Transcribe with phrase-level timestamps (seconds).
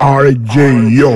[0.00, 1.10] RJ Yo.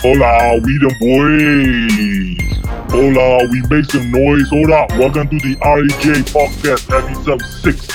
[0.00, 2.58] Hola, we the boys.
[2.90, 4.48] Hola, we make some noise.
[4.48, 4.90] Hold up.
[4.98, 7.86] Welcome to the REJ podcast episode 6.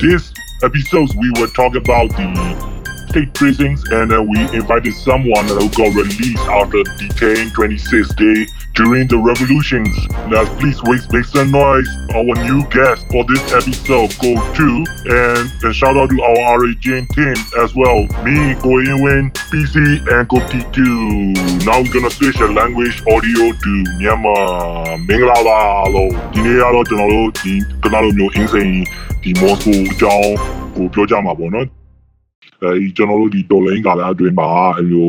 [0.00, 2.73] This episode, we will talk about the
[3.13, 9.07] state prisons and uh, we invited someone who got released after detaining 26 days during
[9.07, 9.91] the revolutions.
[10.27, 11.87] Now, please wait, make some noise.
[12.13, 14.67] Our new guest for this episode, Go To,
[15.09, 18.07] and, and shout out to our REJ team as well.
[18.23, 21.65] Me, Go Win, PC, and Go T2.
[21.65, 24.99] Now we're gonna switch the language audio to Myanmar.
[25.07, 25.59] မင်္ဂလာပါ
[25.95, 28.71] လို့ဒီနေ့ကတော့ကျွန်တော်တို့ဒီကနာလိုမျိုးအင်းစိန်
[29.23, 30.33] ဒီမော်စကိုအကြောင်း
[30.75, 31.67] ကိုပြောကြမှာပေါ့နော်
[32.64, 35.08] အဲဒီကျွန်တော်တို့ဒီတော်လိုင်းကာလအတွင်းမှာအဲလို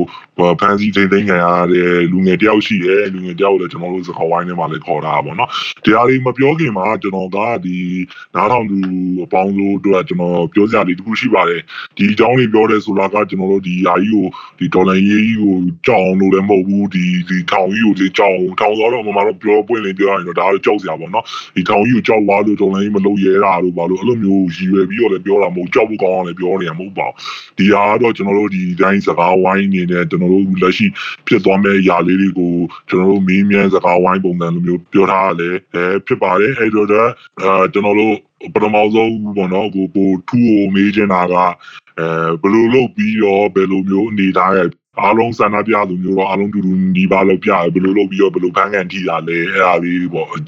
[0.59, 5.49] ဖန်စီသိသိမ်းခံရတဲ့လူငယ်တယောက်ရှိတယ်လူငယ်တယောက်လည်းကျွန်တော်တို့စကားဝိုင်းထဲမှာလည်းခေါ်တာပါတော့
[5.85, 7.77] တရားလေးမပြောခင်မှာကျွန်တော်ကဒီ
[8.35, 8.79] နားထောင်သူ
[9.23, 11.61] အပေါင်းလို့တို့ကကျွန်တော်ပြောစရာလေးတစ်ခုရှိပါတယ်
[11.97, 14.25] ဒီအကြောင်းလေးပြောတယ်ဆိုတာကကျွန်တော်တို့ဒီအာကြီးကို
[14.59, 15.55] ဒီတော်လိုင်းရေးကြီးကို
[15.87, 21.25] ကြောက်အောင်လို့လည်းမဟုတ်ဘူးဒီဒီထောင်ကြီးကိုလေကြောက်အောင်ထောင်တော့တော့မမတော့ပြောပွင့်လေးပြောရရင်တော့ဒါတော့ကြောက်စရာပေါ့နော်
[21.55, 27.15] ဒီထောင်ကြီးကိုကြောက်သွားလို့တော်လိုင်းမလုပ်ရဲတာလို့ဘာလို့အဲ့လိုမျိုးရည်ရွယ်ပြီးတော့လည်းပြောတာမဟုတ်ကြောက်ဖို့ကောင်းအောင်လည်းပြောနေရမဟုတ်ပါဘူး
[27.57, 30.85] ဒီဟာကတော့ကျွန်တော်တို့ဒီတိုင်းစကားဝိုင်းနေနဲ့ကျွန်တော်တို့လက်ရှိ
[31.27, 32.53] ဖြစ်သွားမဲ့ຢာလေးတွေကို
[32.89, 37.03] ကျွန်တော်တို့မင်းမြန်းစကားဝိုင်းပုံစံလိုမျိုးပြောထားရတယ်အဲဖြစ်ပါတယ်အဲ့တော့အဲ
[37.73, 38.15] ကျွန်တော်တို့
[38.53, 41.35] ပထမဆုံးပေါ့နော်ကိုကိုထူကိုမေးချင်တာက
[41.99, 42.07] အဲ
[42.41, 44.69] ဘယ်လိုလုပ်ပြီးတော့ဘယ်လိုမျိုးအနေထားရဲ့
[45.01, 50.39] အားလုံးစန္ဒပြလူမျိုးတော့အားလုံးတူတူဒီပါလောက်ပြဘယ်လိုလုပ်ပြီးတော့ဘယ်လိုဖန်ကန်ထိတာလဲအဲ့ဒါလေးပေါ့အဲ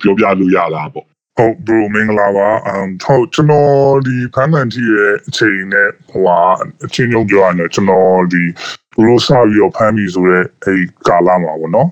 [0.00, 6.40] ပြောပြလို့ရလားပေါ့ ဟုတ် bro မင်္ဂလာပါအမ်ဟုတ်ကျွန်တော်ဒီဖန်ကန်တီရဲ့အချိန်နဲ့ဟိုဟာ
[6.84, 8.42] အချင်းချင်းပြောရရင်ကျွန်တော်ဒီ
[8.96, 11.88] ဘလို့စပြီးတော့ဖန်ပြီးဆိုရဲအဲ့ကာလမှာပေါ့နော်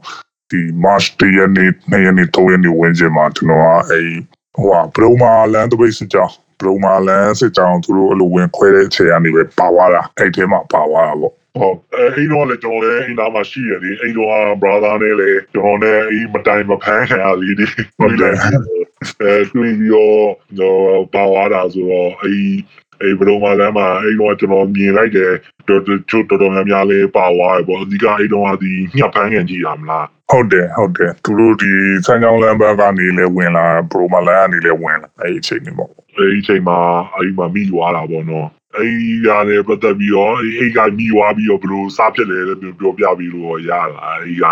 [0.50, 4.08] ဒီ March 1ရက်နေ့2ရက်နေ့3ရက်နေ့ဝင်ကျင်မှာကျွန်တော်ကအဲ့
[4.56, 14.30] ဟိုဟာဘရုံမာလန်တပိတ်စစ်ကြောင်းဘရုံမာလန်စစ်ကြောင်းသူတို့အလိုဝင်ခွဲတဲ့အချိန်ကနေပဲပါသွားတာအဲ့ထဲမှာပါသွားတာပေါ့ဟုတ်အဲအိမ်တော့လည်းကျွန်တော်လည်းအိမ်သားမှာရှိရတယ်အိမ်တော့
[14.62, 18.34] brother နဲ့လည်းကျွန်တော်နဲ့အေးမတိုင်မဖန်းခံရသေးတယ်ဟုတ်တယ်
[19.22, 22.56] အဲတွေ့ပြီးတော့ပါဝါတာဆိုတော့အေး
[23.02, 25.32] အေးဘယ်လိုမှလည်းမအိမ်တော့ကျွန်တော်မြင်လိုက်တယ်
[25.68, 31.70] တော်တော်တော်တော်များများလေးပါဝါရပေါ့အဓိကအိမ်တော့ဒီညှပ်ဖန်းကန်ကြည့်ရမလားဟုတ်တယ်ဟုတ်တယ်သူတို့ဒီ
[32.06, 36.78] စမ်းကြောင်းလမ်းဘက်ကနေလဲဝင်လာဘရိုမာလန်ကနေလဲဝင်လာအဲ့ဒီအချိန်နေပေါ့အဲဒီအချိန်မှာ
[37.14, 44.44] အဲဒီမှာမိသွားတာပေါ့နော်အဲဒီရတယ်ပတ်သက်ပြီးတော့အဲဒီကမိသွားပြီးတော့ဘယ်လိုစားဖြစ်လဲလို့ပြောပြပြီးလို့ရလာအဲဒီက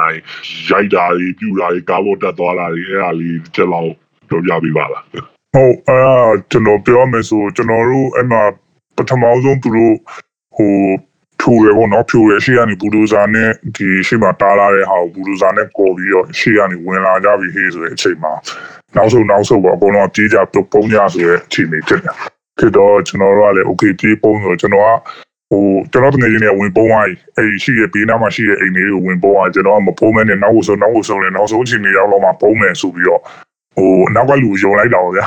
[0.70, 3.92] ရိုက်တာတွေပြူတာတွေကားပေါ်တက်သွားတာတွေအဲ့ဒါလေးချက်လောက်
[4.32, 6.00] ပြောပြပေးပါလားဟုတ်အဲ
[6.50, 8.43] ကျွန်တော်ပြောမယ်ဆိုကျွန်တော်တို့အဲ့မှာ
[8.97, 9.94] ပထမဆုံးသူတို့
[10.56, 10.75] ဟို
[11.41, 18.32] ဖြူရပေါ့နော်ဖြူရရှေ့ကနေဘူဒိုဇာနဲ့ဒီရှေ့မှာတားလာတဲ့ဟာကိုဘူဒိုဇာနဲ့ပေါ်ပြီးတော့ရှေ့ကနေဝင်လာကြပြီဟေးဆိုတဲ့အချိန်မှာ
[18.97, 22.15] နောက်ဆုံးနောက်ဆုံးပေါ့အကုန်လုံးပြေးကြပြုတ်ပုံးကြဆိုတဲ့အချိန်လေးဖြစ်တယ်
[22.59, 24.91] ဖြစ်တော့ကျွန်တော်တို့ကလည်း okay ပြေးပုံးဆိုကျွန်တော်က
[25.50, 33.22] ဟိုကျွန်တော်တကယ်ချင်းနဲ့ဝင်ပုံးသွားပြီအဲ့ဒီရှိရဘေးနားမှာရှိတဲ့အိမ်လေးကိုဝင်ပုံးသွားကျွန်တော်ကမပုံးမဲနဲ့နောက်ဆုံးနောက်ဆုံးလည်းနောက်ဆုံးအချိန်လေးရောက်တော့မှပုံးမယ်ဆိုပြီးတော့
[33.77, 35.27] ဟိုနောက်ကလူယုံလိုက်တော့ဗျာ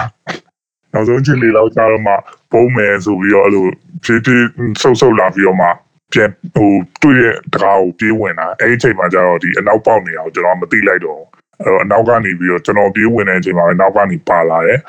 [0.94, 2.14] နောက်ဆုံးချင်းလေးလောက်ကြာတော့မှ
[2.52, 3.66] ပုံးမယ်ဆိုပြီးတော့အဲ့လို
[4.04, 4.46] ဖြည်းဖြည်း
[4.82, 5.68] ဆုပ်ဆုပ်လာပြီးတော့မှ
[6.14, 11.22] ပြန်ဟိုတွေ့တဲ့တကားကိုပြေးဝင်လာအဲ့ဒီအချိန်မှာကျတော့ဒီအနောက်ပေါက်နေအောင်ကျွန်တော်မသိလိုက်တော့
[11.62, 14.80] အဲ့တော့အနောက်ကနေပြီးတော့ကျွန်တော်ပြေးဝင်တဲ့အချိန်မှာပဲနောက်ကနေပါလာတယ်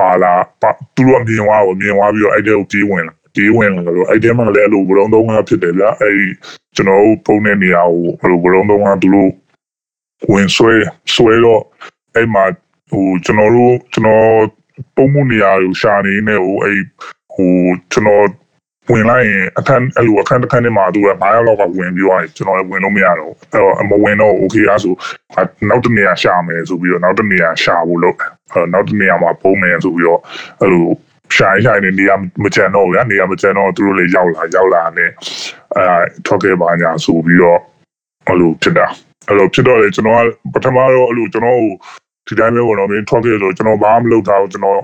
[0.00, 0.32] ပါလာ
[0.96, 6.26] သူတို့မြင်သွားကိုမြင်သွားပြီးတော့အဲ့တဲ့ကိုပြေးဝင်လာပြေးဝင်လာတော့အဲ့တဲ့မှာလည်းအဲ့လိုဘလုံးသုံးကဖြစ်တယ်ဗျာအဲ့ဒီ
[6.76, 9.30] ကျွန်တော်တို့ပုံတဲ့နေရာကိုအဲ့လိုဘလုံးသုံးကသူတို့
[10.32, 10.74] ဝင်ဆွဲ
[11.14, 11.62] ဆွဲတော့
[12.14, 12.44] အဲ့မှာ
[12.90, 14.26] ဟိုကျွန်တော်တို့ကျွန်တော်
[14.96, 16.78] ပုံမှုနေရာကိုရှာနေနေဟိုအဲ့
[17.34, 17.52] ဟို
[17.92, 18.26] ကျွန်တော်
[18.90, 24.94] ဝင်လိုက်ရင်အခန်းအဲ့လိုအခန်းတစ်ခန်းထဲမှာသူက9ရောက်လောက်ကဝင်ပြီးသွားကျွန်တော်လည်းဝင်လို့မရတော့အဲ့တော့မဝင်တော့ okay အားဆို
[25.68, 30.20] နောက်တစ်နေရာရှာမယ်ဆိုပြီးတော့နောက်တစ်နေရာရှာဖို့လုပ်အဲ့နောက်တစ်နေရာမှာပုံမယ်ဆိုပြီးတော့
[30.60, 30.86] အဲ့လို
[31.36, 32.14] ရှာရရှာနေနေရာ
[32.44, 35.10] မကြံတော့ဘူးနေရာမကြံတော့သူတို့လည်းရောက်လာရောက်လာနဲ့
[35.76, 35.86] အဲ
[36.26, 37.60] ထွက်ခဲ့ပါညာဆိုပြီးတော့
[38.26, 38.86] အဲ့လိုဖြစ်တာ
[39.28, 41.60] အဲ့လိုဖြစ်တော့လေကျွန်တော်ကပထမတော့အဲ့လိုကျွန်တော်
[42.30, 44.80] ဒီတိုင်းပဲဝင်တော့မင်းထွက်ခဲ့ဆိုကျွန်တော်ဘာမှမလုပ်ထားဘူးကျွန်တော်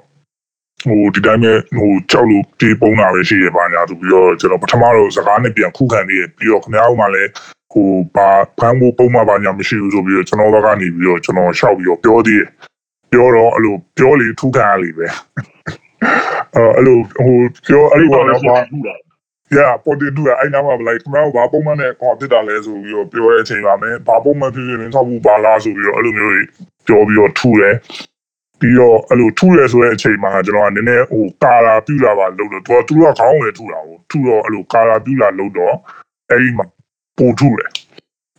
[0.85, 7.31] ဟိုဒီတိုင်းပဲဟိုကြောက်လို့ပြေးပုံးတာပဲရှိရပါညာဆိုပြီးတော့ကျွန်တော်ပထမတော့စကားနဲ့ပြန်ခုခံနေပြီးတော့ခင်ဗျားတို့မှလည်း
[7.73, 8.29] ဟိုဘာ
[8.59, 12.49] ဖမ်းဖို့ပုံမှန်ပါညာမရှိဘူးဆိုပြီးတော့ကျွန်တော်ဘက်ကနေပြီးတော့ကျွန်တော်ရှောက်ပြီးတော့ပြောသေးတယ်
[13.13, 15.07] ပြောတော့အဲ့လိုပြောလေထုခံရလေပဲ
[16.55, 17.37] အဲ့လိုဟို
[17.69, 18.57] ပြောအဲ့လိုတော့ဘာ
[19.55, 26.35] Yeah ပေါ်တင်တူအဲ့နားမှာလိုက်ခင်ဗျားဘာပုံမှန်နဲ့ကွာဖြစ်တာလဲဆိုပြီးတော့ပြောတဲ့အချိန်ပါမယ်ဘာပုံမှန်ဖြစ်ဖြစ်မင်းဆောက်ဖို့ပါလားဆိုပြီးတော့အဲ့လိုမျိုး
[26.87, 27.75] ပြောပြီးတော့ထူတယ်
[28.61, 35.75] ပြီးတော့အဲ့လိုထုရဲဆိုတဲ့အချိန်မှာကျွန်တော်ကနည်းနည်းဟိုကာလာပြူလာပါလို့တော့သူကသူတို့ကခေါင်းဝင်ထုတာကိုထုတော့အဲ့လိုကာလာပြူလာလို့တော့
[36.31, 36.67] အဲ့ဒီမှာ
[37.19, 37.71] ပို့ထုတယ်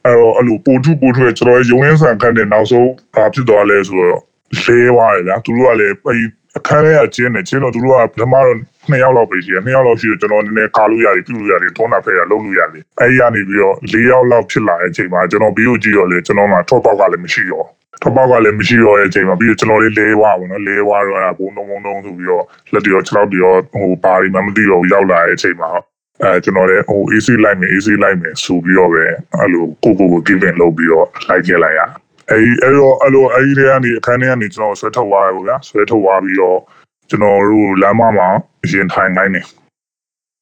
[0.06, 4.22] အဲ့တော့အဲ့လိုပို့ထုပို့ထုရဲကျွန်တော်ရုံရင်းဆန်ခန့်တဲ့နောက်ဆုံးဘာဖြစ်သွားလဲဆိုတော့
[4.66, 6.20] လဲသွားတယ်ဗျာသူတို့ကလည်းအဲ့
[6.58, 8.58] အခန်းထဲကကျင်းတယ်ကျင်းတော့သူတို့ကပထမတော့
[8.90, 17.66] နှစ်ယောက်လောက်ပဲရှိတယ်နှစ်ယောက်လောက်ရှိတော့ကျွန်တော်နည်းနည်းကာလို့ရတယ်ပြုလို့ရတယ်ထုံးတာဖဲရလုံးလို့ရတယ်အဲ့ဒီကနေပြီးတော့၄ယောက်လောက်ဖြစ်လာတဲ့အချိန်မှာကျွန်တော်ပြီးလို့ကြည့်တော့လေကျွန်တော်မှထော့ပေါက်ကလည်းမရှိတော့
[18.02, 22.44] ထော့ပေါက်ကလည်းမရှိတော့တဲ့အချိန်မှာပြီးတော့ကျွန်တော်လေးလဲသွားပါတော့လဲသွားတော့အဲ့ဘုံလုံးဘုံလုံးဆိုပြီးတော့
[22.74, 25.70] လက်တရော6လောက်တရောဟိုပါရီမှမသိတော့ရောက်လာတဲ့အချိန်မှာ
[26.24, 29.04] အဲကျွန်တော်လည်းဟို AC လိုက်မယ် AC လိုက်မယ်ဆိုပြီးတော့ပဲ
[29.40, 31.82] အဲ့လိုကိုကိုကို given လုပ်ပြီးတော့လိုက်ခဲ့လိုက်ရ
[32.30, 36.60] အဲ့အဲ့တော့အဲ့လိုအဲ့ဒီထဲကနေအခန်းထဲကနေကျွန်တော်ဆွဲထုတ်သွားရပေါ့ဗျာဆွဲထုတ်သွားပြီးတော့
[37.10, 38.30] ကျွန်တော်တို့လမ်းမမှာ
[38.72, 39.46] ရင်ထိုင်နိုင်တယ်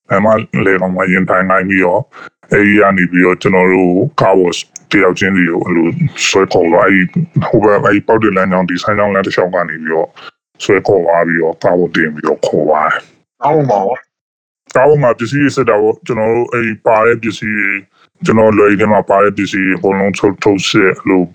[0.10, 0.28] လမ်းမ
[0.66, 2.02] လေကောင်မှာရင်ထိုင်နိုင်ပြီးတော့
[2.52, 4.54] အဲ့ဒီကနေပြီးတော့ကျွန်တော်တို့ကားဘော့
[4.92, 5.88] တယောက်ချင်းစီကိုအဲ့လို
[6.28, 7.06] ဆွဲခေါ်သွားအဲ့
[7.46, 10.10] ဟိုဘက်အဲ့ပေါက်တဲ့လမ်းကြောင်းဒီဆိုင်ကြောင်းလမ်းတစ်လျှောက်ကနေပြီးတော့
[10.64, 13.02] ဆွဲခေါ်သွားပြီးတော့ကားဘော့တင်ပြီးတော့ခေါ်သွားတယ်
[13.44, 13.98] အောင်းမှာရော
[14.76, 17.72] ကားပေါ်မှာပစ္စည်းတွေစစ်တာပေါ့ကျွန်တော်တို့အဲ့ပါတဲ့ပစ္စည်းတွေ
[18.26, 21.26] ကျွန်တော်လွယ်ထဲမှာပါတဲ့ပစ္စည်းတွေအကုန်လုံးထုတ်ထုတ်စစ်လို့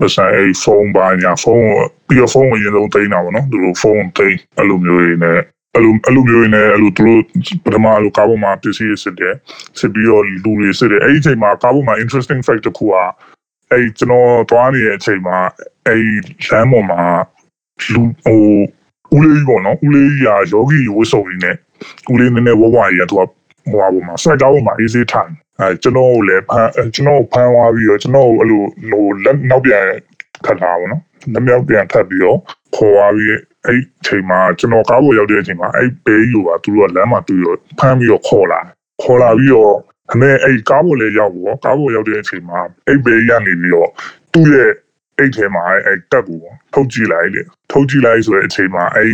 [0.00, 1.68] မဆိုင်အဲ့ဖုန်းပါညာဖုန်း
[2.08, 5.38] ပြီးတော့ဖုန်းကိုအရင်ဆုံးသိမ်းတာပေါ့နော်သူတို့ဖုန်းသိမ်းအဲ့လိုမျိုးတွေနဲ့
[5.74, 7.20] အဲ့လိုအဲ့လိုမျိုးတွေနဲ့အဲ့လိုသူတို့
[7.64, 9.34] ပထမလိုကားပေါ်မှာပစ္စည်းတွေစစ်တယ်
[9.78, 12.94] စစ်ပြီးတော့လူတွေစစ်တယ်အဲ့ဒီအချိန်မှာကားပေါ်မှာ interesting fact တစ်ခုက
[13.70, 15.38] အဲ့ကျွန်တော်သွားနေတဲ့အချိန်မှာ
[15.86, 16.02] အဲ့
[16.48, 17.00] လမ်းပေါ်မှာ
[17.92, 18.42] လူဟို
[19.16, 21.56] ဦးလေးပေါ့နော်ဦးလေးရာယောဂီဝတ်စုံကြီးနဲ့
[22.12, 23.22] ဦးလေးနည်းနည်းဝဝကြီးကသူက
[23.70, 29.84] ဟိုဟာပေါ်မှာစိုက်ကားပေါ်မှာအေးစေးထိုင် အဲကျွန်တော်ကိုလည်းဖမ်းကျွန်တော်ကိုဖမ်းသွားပြီးတော့ကျွန်တော်ကိုအဲ့လိုဟိုလက်နောက်ပြန်
[30.46, 31.02] ခတ်တာပေါ့နော်
[31.32, 32.38] လက်မြောက်ပြန်ခတ်ပြီးတော့
[32.76, 33.36] ခေါ်သွားပြီး
[33.66, 38.60] အဲ့ဒီချိန်မှာကျွန်တော်ကားပေါ်ရောက်တဲ့အချိန်မှာအဲ့ဘေးယူပါသူတို့ကလမ်းမှာတွေ့တော့ဖမ်းပြီးတော့ခေါ်လာ
[39.02, 39.76] ခေါ်လာပြီးတော့
[40.12, 43.90] အမေအဲ့ကားပေါ်လည်းရောက်ပေါ့ကားပေါ်ရောက်တဲ့အချိန်မှာအဲ့ဘေးရနေပြီးတော့
[44.32, 44.70] သူ့ရဲ့
[45.18, 46.40] အိတ်ထဲမှာအဲ့တက်ကို
[46.74, 47.42] ထုတ်ကြည့်လိုက်လေ
[47.72, 49.10] ထုတ်ကြည့်လိုက်ဆိုတဲ့အချိန်မှာအဲ့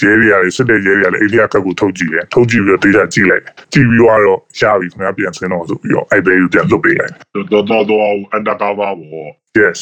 [0.00, 4.20] ရဲတွေရတယ်စစ်တဲ့ရဲတွေရတယ်အိန္ဒိယကတ်ကိုထုတ်ကြည့်တယ်ထုတ်ကြည့်ပြီးတော့ဒေတာကြည့်လိုက်ကြည့်ပြီးတော့
[4.60, 7.12] ရပြီခင်ဗျာပြန်ဆင်းတော့ဆိုပြီးတော့အဲ့ဘဲကိုပြန်လွတ်ပေးလိုက်
[7.52, 9.26] တော်တော်တော်အန်တာကာဗာဘော
[9.60, 9.80] yes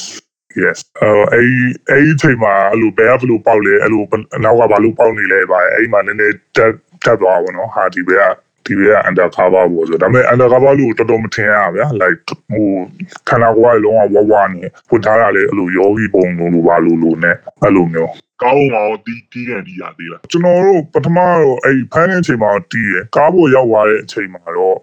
[0.62, 1.48] yes အဲ့အဲ့
[1.90, 4.02] အဲ့ဒီချိန်မှာအဲ့လိုဘယ်ကဘလို့ပေါက်လဲအဲ့လို
[4.44, 6.72] နောက်ကဘာလို့ပေါက်နေလဲပါအဲ့ဒီမှာနည်းနည်းတက်
[7.04, 8.32] တက်သွားပါတော့ဟာဒီဘက်
[8.70, 12.20] ကဒီဘက်က undercover ပေါ့ဆိုဒါပေမဲ့ undercover လို့တော်တော်မထင်ရဗျာ like
[12.50, 12.66] ဟို
[13.28, 18.10] ခန္ဓာကိုယ်ကလုံးဝဝဝနေဖွထားတာလေအဲ့လိုယောဂီပုံလိုလိုပါလိုလိုနဲ့အဲ့လိုမျိုး
[18.42, 24.78] ကောင်းအောင်တီးတီးတယ်ဒီရသေးလားကျွန်တော်တို့ပထမတော့အဲ့ဖမ်းတဲ့အချိန်မှာတီးရကားပေါ်ရောက်သွားတဲ့အချိန်မှာတော့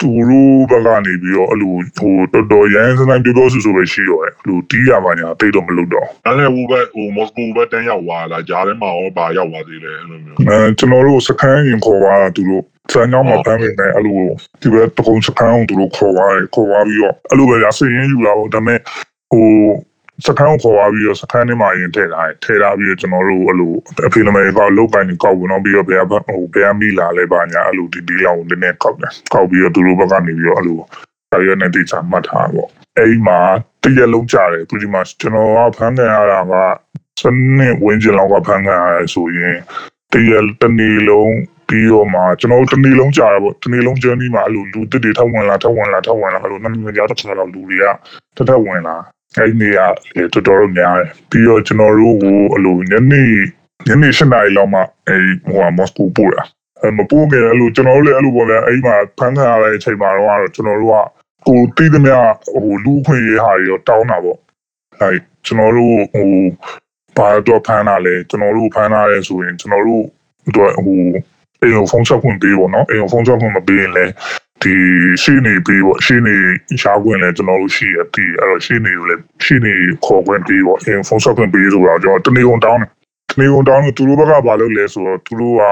[0.00, 14.18] သူတို့ဘက်ကနေပြီးတော့အဲ့လိုဟိုတော်တော်ရန်စနိုင်ပြောပြောဆူဆူပဲရှိတော့တယ်အဲ့လိုတီးရပါညာတိတ်တော့မလုပ်တော့အဲ့လေဟိုဘက်ဟိုမော်စကိုဘက်တန်းရောက်သွားလားဂျားထဲမှာရောဘာရောက်သွားသေးလဲအဲ့လိုမျိုးအဲကျွန်တော်တို့စခန်းရင်ခေါ်သွားတာသူတို့ စံကြောင်းမှာဖမ်းနေတယ်အဲ့လို
[14.62, 18.78] ဒီဘက်တကုံစခန်းအောင်သူတို့ခေါ်သွားတယ်ခေါ်သွားပြီးတော့အဲ့လိုပဲရစရင်ယူလာတော့ဒါပေမဲ့
[19.32, 19.48] ဟို
[20.26, 23.72] စခန်းကိုခေါ်သွားပြီးတော့စခန်းထဲမှာရင်ထည့်ထားတယ်ထည့်ထားပြီးတော့ကျွန်တော်တို့အဲ့လို
[24.06, 30.78] အဖေနမေကောက်လုတ်ကိုင်းနေကောက်ဝင်တော့ပြီးတော့ဘယ်ဟိုဘယ်မိလာလဲပါညာအဲ့လိုဒီဒီလောက်နည်းနည်းကောက်တယ်ကောက်ပြီးတော့သူတို့ဘက်ကနေပြီးတော့အဲ့လို
[31.32, 32.68] တာရနဲ့တိကျမှတ်ထားပေါ့
[32.98, 33.38] အဲ့ဒီမှာ
[33.82, 36.54] တရက်လုံးကြတယ် pretty much ကျွန်တော်ကဖမ်းခံရတာက
[37.20, 37.22] စ
[37.58, 39.56] နေဝင်းကျင်လောက်ကဖမ်းခံရတယ်ဆိုရင်
[40.12, 41.32] တရက်တစ်နေ့လုံး
[41.72, 47.84] ပြီးတော့မှကျွန်တော်တို့တစ်နေ့လုံးကြာတယ်ပေါ့တစ်နေ့လုံး journey မှာအဲ့လိုလူတစ်တွေထောက်ဝင်လာထောက်ဝင်လာထောက်ဝင်လာအဲ့လိုနှစ်နှစ်ကြားတစ်ခါတော့လူတွေက
[48.36, 48.96] တစ်ထက်ဝင်လာ
[49.36, 49.86] အဲ့ဒီနေရာ
[50.16, 53.22] လေတော်တော်များတယ်ပြီးတော့ကျွန်တော်တို့ကိုအဲ့လိုညနေ
[53.88, 56.42] ညနေ7နာရီလောက်မှအဲ့ဟိုမော်စကိုပို့တာ
[56.82, 60.96] အဲ့မပို့ခင်အဲ့လိုကျွန်တော်တို့လည်းအဲ့လိုပေါ့လေအဲ့ဒီမှာဖမ်းခံရတဲ့အချိန်မှာတော့ကျွန်တော်တို့က
[61.46, 62.16] ကိုတီးသမျှ
[62.52, 64.38] ဟိုလူခွင့်ရေးဟာတွေတော့တောင်းတာပေါ့
[65.00, 66.28] အဲ့ကျွန်တော်တို့ဟို
[67.16, 70.04] ဘာတော့ဖမ်းတာလဲကျွန်တော်တို့ဖမ်းတာလဲဆိုရင်ကျွန်တော်တို့
[70.54, 71.02] တော့ဟို
[71.62, 74.12] အိမ်ကိုဖုန်းချက်ခွင့်ပေးပေါ့နော်အိမ်ကိုဖုန်းချက်ခွင့်မပေးရင်လည်း
[74.62, 74.74] ဒီ
[75.22, 76.36] ရှိနေပြီးပေါ့ရှိနေ
[76.82, 82.90] ရှားခွင့်လည်းကျွန်တော်တို့ရှိရပြီးအဲ့တော့ရှိနေကိုလည်းရှိနေခေါ်ခွင့်ပြီးပေါ့အိမ်ဖုန်းချက်ခွင့်ပေးဆိုတော့ကျွန်တော်တနေ့ကုန်တောင်းတယ်
[83.30, 85.62] တနေ့ကုန်တောင်းလို့သူတို့ဘက်ကဘာလုပ်လဲဆိုတော့သူတို့က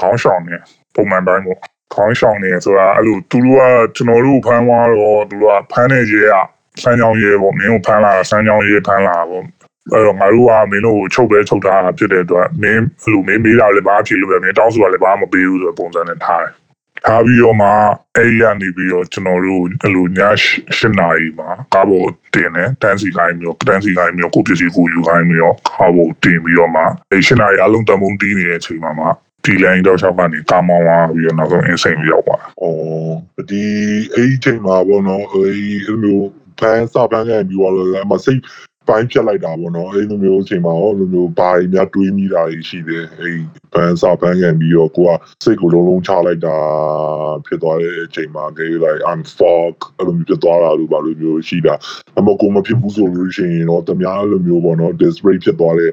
[0.00, 0.56] ခေါင်းဆောင်နေ
[0.94, 1.58] ပုံမှန်တိုင်းပေါ့
[1.94, 3.62] ခေါင်းဆောင်နေဆိုတာအဲ့လိုသူတို့က
[3.96, 6.36] ကျွန်တော်တို့ဖမ်းသွားတော့သူတို့ကဖမ်းနေရဲက
[6.82, 9.44] စမ်းကြောင်းရဲပေါ့မင်းကိုဖမ်းလာစမ်းကြောင်းရဲဖမ်းလာပေါ့
[9.92, 16.52] အဲ့တော့ငါတို့ကမင်းတို့ကိုချုပ်ပဲချုပ်ထားတာဖြစ်တဲ့အတွက်မင်းအဲ့လိုမင်းမေးတာလည်းဘာဖြစ်လို့လဲမင်းတောင်းဆိုတာလည်းဘာမှမပေးဘူးဆိုတဲ့ပုံစံနဲ့ထားတယ်
[17.06, 17.68] ထားပြီးတော့မှ
[18.16, 29.06] အဲ့ရနေပြီးတော့ကျွန်တော်တို့အဲ့လိုည၈နာရီမှာကားပေါ်တင်တယ်တန်းစီကိုင်းမျိုးတန်းစီကိုင်းမျိုးကိုပစ္စည်းကိုယူကိုင်းမျိုးကားပေါ်တင်ပြီးတော့မှအဲ့၈နာရီအလုံးတမုံတီးနေတဲ့အချိန်မှာမှ
[29.44, 33.64] ဒီလိုင်းတော့ချောက်ကနေကာမောင်းသွားပြီးတော့နောက်ဆုံးအင်းစိန်ရောက်သွားဩဒီ
[34.14, 36.20] အဲ့ဒီချိန်မှာပေါ့နော်အဲ့ဒီအဲ့လို
[36.58, 38.40] ဖန်စာပန်းခဲ့ပြီးတော့လည်းမစိတ်
[38.88, 43.38] ပိုင်းဖြတ်လိုက်တာပေါ့နော်အဲ့လိုမျိုးအချိန်မှာရောလိုမျိုးဘာတွေများတွေးမိတာရှိတယ်အဲ့
[43.74, 45.10] ဘန်စာဘန်ကန်ပြီးတော့ကိုက
[45.42, 46.56] စိတ်ကိုလုံးလုံးချလိုက်တာ
[47.46, 51.74] ဖြစ်သွားတဲ့အချိန်မှာគេ like I'm fuck အဲ့လိုမျိုးဖြစ်သွားတာလို့ဘာလို့မျိုးရှိတာ
[52.18, 55.90] အမကိုမဖြစ်ဘူးဆိုလို့ရှိရင်တော့တများလိုမျိုးပေါ့နော် display ဖြစ်သွားတဲ့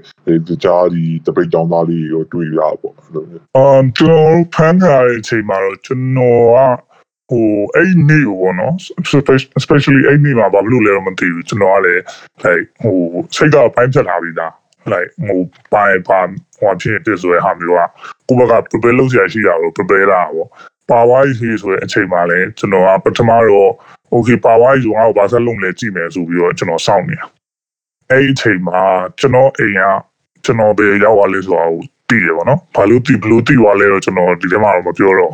[0.47, 6.45] ဒီကြားဒီတပိတ်ကြောင်းသားလေးကိုတွေးရပေါ့အဲ့လိုမျိုး um ကျွန်တော်ဖန်ခါတဲ့အချိန်မှာတော့ကျွန်တော်
[6.87, 6.90] က
[7.31, 8.75] ဟိုအဲ့နေ့ပေါ့နော်
[9.59, 12.01] especially အဲ့နေ့မှာဘာလို့လဲတော့မသိဘူးကျွန်တော်ကလည်း
[12.43, 12.97] like ဟို
[13.35, 14.51] စိတ်ကပိုင်းဖြတ်ထားပြီးသား
[14.91, 15.39] like ဟို
[15.73, 16.19] ပိုင်းပါ
[16.59, 17.81] ဟိုဖြစ်တဲ့ဆိုရဟာမျိုးက
[18.27, 20.47] ကိုဘက prepare လုပ်ရရှိတာကို prepare လာပေါ့
[20.89, 23.71] ပါဝါးကြီးဆိုတဲ့အချိန်မှာလည်းကျွန်တော်ကပထမတော့
[24.13, 27.27] okay ပါဝါးကြီးကငါ့ကိုဘာဆက်လုပ်လဲကြည့်မယ်ဆိုပြီးတော့ကျွန်တော်စောင့်နေတာ
[28.09, 28.81] အဲ့ဒီအချိန်မှာ
[29.19, 29.81] ကျွန်တော်အိမ်က
[30.45, 31.65] ကျွန်တော်ပဲရောက်သွားလဲဆိုတာ
[32.11, 35.31] ကိုတည်ရပါတော့။ဘာလို့တည်ဘလို့တည်သွားလဲတော့ကျွန်တော်ဒီထဲမှာတော့မပြောတော့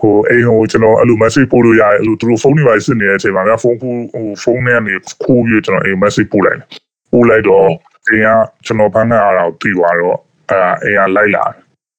[0.00, 4.94] ဟိုအိမ်ဟိုကျွန်တော်အဲ့လို message ပို့လို့ရတယ်အဲ့လိုသူတို့ဖုန်းတွေပါစစ်နေတဲ့အချိန်မှာငါဖုန်းကူဟိုဖုန်းထဲကနေ
[5.24, 6.68] ခိုးပြီးကျွန်တော်အိမ် message ပို့လိုက်တယ်။
[7.12, 7.68] ပို့လိုက်တော့
[8.08, 8.28] အိမ်က
[8.66, 10.16] ကျွန်တော်ဖမ်းနေရတာကိုတည်သွားတော့
[10.50, 11.44] အဲအိမ်ကလိုက်လာ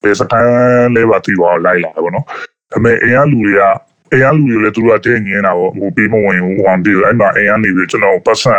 [0.03, 0.47] ဘယ်စကန်
[0.95, 2.25] လေးပါတည်သွားလိုက်လာတယ်ပေါ့နော်။
[2.71, 3.63] ဒါပေမဲ့အိမ်ကလူတွေက
[4.11, 8.55] အိမ်ကလူတွေလည်းသူတို့ကတင်းငင်းတာပေါ့ဟိုပေးမဝင်ဘူးဟိုပြီးတော့အဲ့မှာအိမ်ကနေပြီးကျွန်တော်ပတ်စံ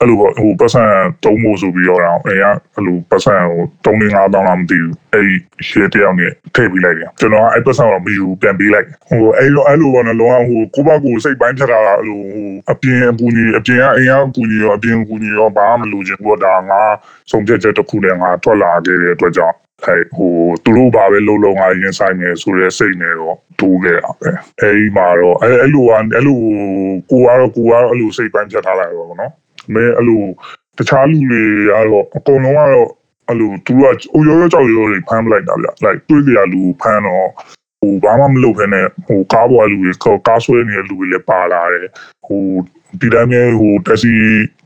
[0.00, 0.82] အဲ့လိုပေါ့ဟိုပတ်စံ
[1.24, 2.28] တုံးဖို့ဆိုပြီးတော့အိမ်က
[2.74, 5.28] အဲ့လိုပတ်စံဟိုတုံးနေငါးတောင်းလားမသိဘူးအဲ့
[5.68, 16.80] ရှေ့တယောက်နဲ့ထည့်ပေးလိုက်တယ်ကျွန်တော်ကအဲ့ပတ်စံတော့မယူပြန်ပေးလိုက်ဟိုအဲ့လိုအဲ့လိုပေါ့နော်လောကဟိုကိုဘကိုစိတ်ပိုင်းထတာအဲ့လိုဟိုအပြင်အပူကြီးအပြင်ကအိမ်ကအပူကြီးရောအပြင်အပူကြီးရောဘာမှမလိုချင်ဘူးဒါငါ
[17.30, 20.32] ဆုံးဖြတ်ချက်တစ်ခုနဲ့ငါထွက်လာခဲ့တဲ့အတွက်ကြောင့်အဲဟို
[20.64, 26.38] သူတို့ဘာပဲလုံးလုံးငါရင်ဆိုင်နေဆိုရဲစိတ်နဲ့တော့တိုးခဲ့တာပဲအဲဒီမှာတော့အဲအဲ့လိုကအဲ့လို
[27.10, 29.32] ကိုကတော့ကိုကတော့အဲ့လိုစိတ်ပိုင်းဖြတ်ထားလိုက်တော့ဗောနော်
[29.74, 30.24] မဲအဲ့လို
[30.78, 32.88] တခြားလူတွေကတော့အကုန်လုံးကတော့
[33.28, 33.82] အဲ့လိုသူက
[34.14, 37.28] အိုရောရောကြောက်ရောတွေဖမ်းပလိုက်တာဗျ like တွေးကြရလူဖမ်းတော့
[37.80, 39.92] ဟိုဘာမှမလုပ်ဖ ೇನೆ ဟိုကားပေါ်လူတွေ
[40.26, 41.88] ကားဆွဲနေတဲ့လူတွေလည်းပါလာတယ်
[42.26, 42.42] ဟို
[43.00, 44.12] ဒီတိုင်းမျိုးဟိုတက်စီ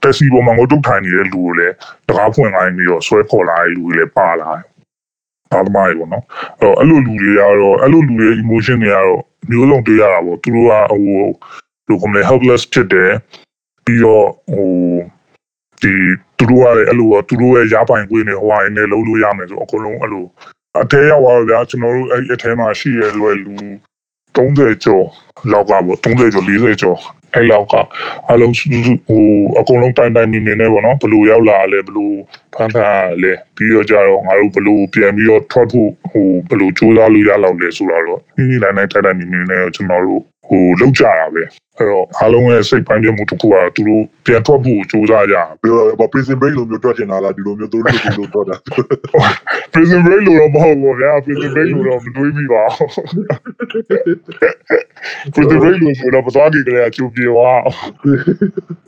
[0.03, 1.75] တက်စီပေါ်မှာငိုတုတ်ထိုင်နေတဲ့လူတွေလည်း
[2.09, 4.65] တကားဖွင့်ခိုင်းပြီးတော့ဆွဲခေါ်လာတဲ့လူတွေလည်းပါလာတယ်
[5.53, 6.25] သားသမားတွေပေါ့နော်
[6.59, 11.05] အဲ့တော့အဲ့လိုလူတွေကတော့အဲ့လိုလူတွေ emotion တွေကတော့မျိုးစုံတွေ့ရတာပေါ့သူတို့ကဟို
[11.89, 13.11] လိုကမလဲ helpless ဖြစ်တယ်
[13.85, 14.71] ပြီးတော့ဟို
[15.83, 15.93] ဒီ
[16.39, 20.25] သူတို့ကလည်းအဲ့လိုသူတို့ရဲ့ရပိုင်ခွင့်တွေဟိုဟာနေလုံးလို့ရမယ်ဆိုအကုန်လုံးအဲ့လို
[20.83, 23.55] အထဲရောက်သွားတော့ဗျာကျွန်တော်တို့အဲ့အထဲမှာရှိရတဲ့လူ
[24.37, 25.07] 30ကျော်
[25.53, 26.99] လောက်ကပေါ့30ကျော်40ကျော်
[27.35, 27.75] အဲ့လောက်က
[28.31, 29.25] အလုံးဟို
[29.59, 32.17] အကုန်လုံးတိုင်တိုင်နေနေနေပေါ့နော်ဘလို့ရောက်လာလဲဘလို့
[32.55, 38.05] ဖန်ဖန်လဲပြီးတော့ကြတော့ငါတို့ဘလို့ပြန်ပြီးတော့ထွက်ဖို့ဟိုဘလို့စူးစမ်းလို့ရလောက်လဲဆိုတော့
[38.37, 41.43] ဒီနေ့တိုင်းတိုင်တိုင်နေနေနေကျွန်တော်တို့ ဟိုလောက်ကြတာပဲ
[41.79, 48.57] အဲ့တော့အားလုံးရဲ့စိတ်ပိုင်းပြမှုတစ်ခုကသူတို့ပြန်ထွက်ဖို့စူးစမ်းကြပြီးတော့ဘာ prison break လိုမျိုးတွက်ချင်တာလားဒီလိုမျိုးသူတို့လိုမျိုးတွက်တာ
[49.73, 52.89] prison break လို့တော့မဟုတ်ဘူးဗျာ prison break လို့တော့မတွေးမိပါဘူး
[55.35, 57.61] prison break လို့ဆိုတော့ပသွားကြည့်ကြလေအကျိုးပြေသွား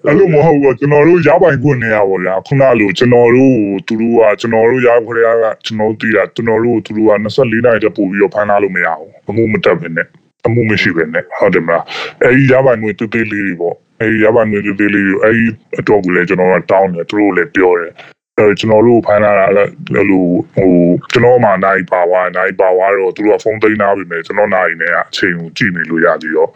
[0.06, 10.08] အဲ့လိုမဟုတ်ဘူးကျွန်တော်တို့ရပိုင်ခွင့်နေရပါဗျာခုနလိုကျွန်တော်တို့သူတို့ကကျွန်တော်တို့ရခွင့်ရကကျွန်တော်တို့တည်တာကျွန်တော်တို့သူတို့က24နိုင်တဲ့ပို့ပြီးတော့ဖမ်းလာလို့မရဘူးအမှုမတက်ဘဲနဲ့
[10.46, 11.84] အမှုမရှိပဲနဲ့ဟုတ်တယ်မလား
[12.22, 15.44] အဲဒီရပိုင်ခွင့်တူတူလေးတွေပေါ့အဲဒီရပိုင်ခွင့်တူတူလေးတွေအဲဒီ
[15.78, 17.92] အတွက်ကိုလည်းကျွန်တော်ကတောင်းတယ်သူတို့လည်းပြောတယ်
[18.38, 20.24] အဲကျွန်တော်တို့ဖမ်းလာတာလည်းအဲ့လို
[20.56, 20.72] ဟို
[21.12, 26.50] ကျွန်တော်မှနိုင်ပါဝါနိုင်ပါဝါတော့သူတို့ကဖုန်းသိမ်းထားပြီမယ်ကျွန်တော်နိုင်နေအချိန်ကိုကြည့်နေလို့ရကြည့်တော့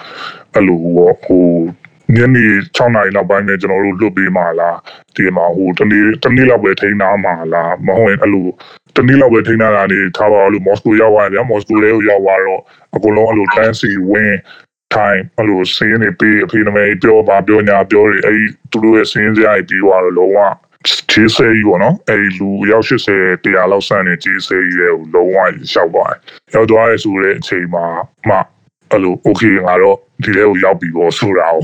[0.54, 1.46] အဲ့လိုဟိုဟို
[2.14, 4.78] ညနေ6နာရီနောက်ပိုင်းနဲ့ကျွန်တော်တို့လွတ်ပေးမှလား
[5.14, 8.46] ဒီမှာဟိုတနေ့တနေ့လောက်ပဲထိန်းထားမှလားမဟုတ်ရင်အဲ့လို
[8.96, 12.60] တနေ့လောက်ပဲထိန်းထားတာနေထားပါလို့မော်စကိုရောက်သွားတယ်မော်စကိုလေးကိုရောက်သွားတော့
[12.96, 14.34] အကုန်လုံးအဲ့လိုတန်းစီဝင်
[14.94, 20.38] time အဲ့လိုစင်းနေပြီးအဖေနမေပြောပါပြောညာပြောတယ်အဲ့သူတို့ရဲ့စင်းစရာကြီးပြီးသွားတော့လုံးဝ
[21.10, 25.38] ခြေဆဲကြီးပေါ့နော်အဲ့ဒီလူရောက်80တရားလောက်ဆန့်နေခြေဆဲကြီးရဲ့လုံးဝ
[25.72, 26.20] ရှောက်သွားတယ်
[26.54, 27.84] ရောက်သွားရဲဆိုတဲ့အချိန်မှာ
[28.28, 28.36] မှ
[28.90, 31.62] အဲ့လို okay ငါတော့ဒီထဲကိုရောက်ပြီပေါ့ဆိုတာကို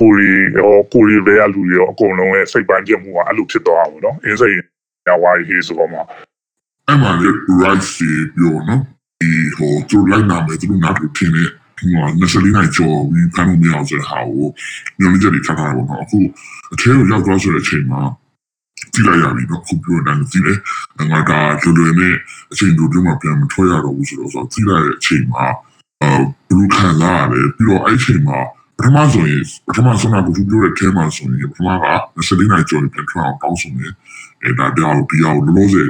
[0.00, 4.56] ကိုရီရောကိုရီတွေကလူတွေရောအကုန်လုံးရဲ့စိတ်ပန်းပြမှုကအဲ့လိုဖြစ်သွားတာပေါ့နော်အင်းစိတ်
[5.08, 6.00] ရဝါရီဆိုတော့မှ
[6.88, 7.28] အဲ့မှာလေ
[7.60, 8.82] right စီပြောနော်
[9.20, 11.88] ဒီဟိုသူလိုက်နာမယ်သူနားလို့ထင်တဲ့ဟို
[12.20, 14.46] 24နိုင်ကျော်ပြီးဖမ်းလို့မရအောင်ဆိုတဲ့ဟာကို
[14.98, 16.18] ညွှန်ချက်တွေထားတာပေါ့နော်အခု
[16.72, 18.02] အထဲကိုရောက်သွားဆိုတဲ့အချိန်မှာ
[18.92, 20.54] ကြည့်လိုက်ရပြီနော်အခုပြောနေတာကြည့်လေ
[21.10, 21.38] ငါကလွ
[21.70, 22.14] ယ်လွယ်နဲ့
[22.52, 25.44] အချိန်တိုတွင်းမှာပြန်မထွက်ရတော့ဘူးဆိုတော့ဆိုကြည့်လိုက်တဲ့အချိန်မှာ
[26.02, 28.38] အာဘလူးခံလာရတယ်ပြီးတော့အဲ့အချိန်မှာ
[28.78, 33.86] ပထမဆိုရင်ပထမဆုံးကသူပြောတဲ့အဲမှာဆိုရင်ပထမက24နိုင်ကျော်ပြန်ထွက်အောင်တောင်းဆိုနေ
[34.42, 35.86] အဲဒါတရားကိုတရားကိုလောလော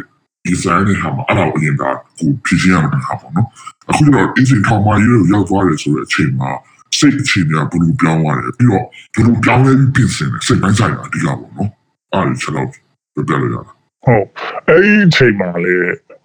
[0.47, 1.83] ဆယ်ဒီဆိုင်နဲ့ဟာမှာအဲ့ဒါကိုအရင်က
[2.19, 3.49] ကိုဖြစ်ရမှာဟာပေါ့နော်
[3.91, 6.51] အခုတော့အင်းစင်ထောင်မရွေးရောက်သွားတယ်ဆိုတဲ့အချိန်မှာ
[6.99, 8.85] စိတ်အခြေအနေကဘယ်လိုပြောင်းသွားလဲပြီးတော့
[9.15, 11.71] ဘယ်လိုပြောင်းလဲပြီးပြင်ဆင်လဲစိတ်ပိုင်းဆိုင်တာအဓိကပေါ့နော်
[12.13, 13.73] အဲ့ဒီချက်တော့ပြပြလို့ရတာ
[14.05, 14.25] ဟုတ်
[14.69, 15.75] အဲ့ဒီအချိန်မှာလေ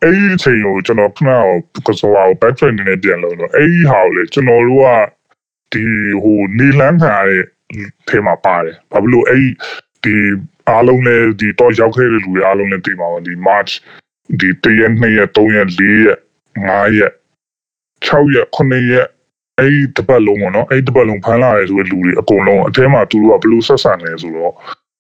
[0.01, 1.29] အဲ့ဒီအချိန်ကိုကျွန်တော်ခဏ
[1.85, 4.87] ကဆိုတော့ back track နေပြန်လို့တော့အဲ့ဒီဟာကိုလေကျွန်တော်တို့က
[5.73, 5.83] ဒီ
[6.23, 7.43] ဟိုနေလန်းခံရတဲ့
[8.07, 9.47] ထဲမှာပါတယ်ဘာဖြစ်လို့အဲ့ဒီ
[10.03, 10.15] ဒီ
[10.69, 13.71] အားလုံးလည်းဒီတော့ရောက်ခဲ့တဲ့လူတွေအားလုံးလည်းသိပါပါဒီ March
[14.39, 16.17] ဒီ1ရက်2ရက်3ရက်4ရက်
[16.67, 17.13] 5ရက်
[18.07, 19.07] 6ရက်9ရက်
[19.59, 24.53] အဲ့ဒီတစ်ပတ်လုံးပေါ့နော်အဲ့ဒီတစ်ပတ်လုံးဖမ်းလာရဲဆိုတဲ့လူတွေအကုန်လုံးအထဲမှာသူတို့ကဘယ်လိုဆက်ဆံလဲဆိုတော့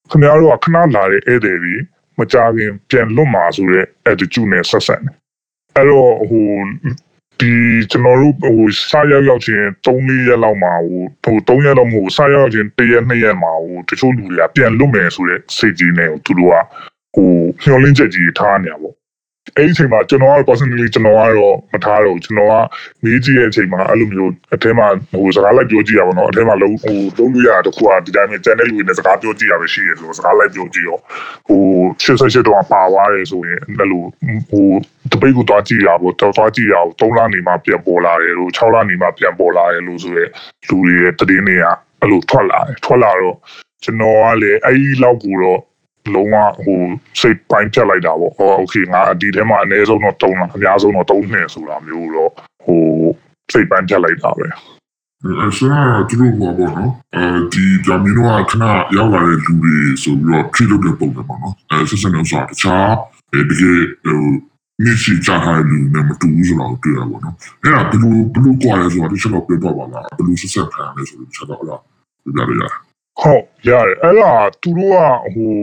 [0.09, 1.75] ခင်ဗျားတို့ကခဏလာတဲ့ဧည့်သည်တွေ
[2.17, 5.15] မကြခင်ပြန်လွတ်မှာဆိုတဲ့ attitude နဲ့ဆက်ဆံတယ်
[5.75, 6.47] အဲ့တော့ဟို
[7.39, 7.53] ဒီ
[7.91, 16.55] ကျွန်တော်တို့ဟိုစရောက်ရောက်ချင်း3-4ရက်လောက်မှာဟိုဟို3ရက်တော့မဟုတ်စရောက်ရောက်ချင်း1ရက်2ရက်မှာဟိုတချို့လူတွေကပြန်လွတ်မယ်ဆိုတဲ့စိတ်ကြီးနဲ့သူတို့က
[17.15, 17.29] ဟို
[17.61, 18.95] မျှော်လင့်ချက်ကြီးထားနေတာပေါ့
[19.57, 22.55] အဲ့ဒီအချိန်မှာကျွန်တော်က personally ကျွန်တော်ကတော့မထားတော့ကျွန်တော်က
[23.03, 30.97] မေးကြည့်တဲ့အချိန်မှာအဲ့လိုမျိုးအထဲမှာဟိုစကားလိုက်ပြောကြည့်ရပါတော့အထဲမှာလုံးဟိုလုံးလို့ရတခုကဒီတိုင်းနဲ့ကျန်တဲ့လူတွေနဲ့စကားပြောကြည့်ရပဲရှိရဆိုတော့စကားလိုက်ပြောကြည့်ရော
[31.47, 31.61] ဟို
[32.03, 34.03] 88တော့ပါသွားတယ်ဆိုရင်အဲ့လို
[34.49, 34.67] ဟို
[35.11, 40.25] တပိတ်ကိုသွားကြည့်ရဖို့တော့သွားကြည့်ရအောင်3လနေမှပြန်ပေါ်လာတယ်လို့6လနေမှပြန်ပေါ်လာတယ်လို့ဆိုရဲ
[40.67, 41.65] လူတွေရဲ့တည်င်းတွေက
[42.01, 43.35] အဲ့လိုထွက်လာတယ်ထွက်လာတော့
[43.83, 45.59] ကျွန်တော်ကလည်းအဲ့ဒီလောက်ကိုတော့
[46.14, 46.80] လုံးဝဟို
[47.20, 52.30] စိတ်ပိုင်းဖြတ်လိုက်တာပေါ့ဟောโอเคငါဒီထဲမှာအနည်းဆုံးတော့3လအများဆုံးတော့3နှစ်ဆိုတာမျိုးတော့
[52.64, 52.82] ဟို
[53.52, 54.46] စိတ်ပိုင်းဖြတ်လိုက်တာပဲ
[55.24, 58.64] အဲဆရာသူတို့ဟောပေါ့နော်အဲဒီဂျာမီနိုကခဏ
[58.96, 62.92] ရောက်လာတဲ့လူတွေဆိုပြီးတော့ဖြည့်လုပ်တဲ့ပုံစံပေါ့နော်အဲဆက်စံလို့ဆိုတာတခြား
[63.32, 64.20] အဲတကယ်ဟို
[64.82, 71.80] မြစ်စီကြထားတဲ့လူနဲ့မတူဘူးဆိုတော့တွေ့ရပါတော့အဲ့ဒါဘယ်လိုဘယ်လိုကြွားလဲဆိုတာတစ်ချက်တော့ပြောတော့ပါလားဘယ်လိုဆက်ဆက်ခံရလဲဆိုတော့တစ်ချက်တော့ဟုတ်လား
[72.24, 72.72] ပြပြရရ
[73.19, 74.99] ဟုတ်ရတယ်အဲ့ဒါသူတို့က
[75.33, 75.53] ဟို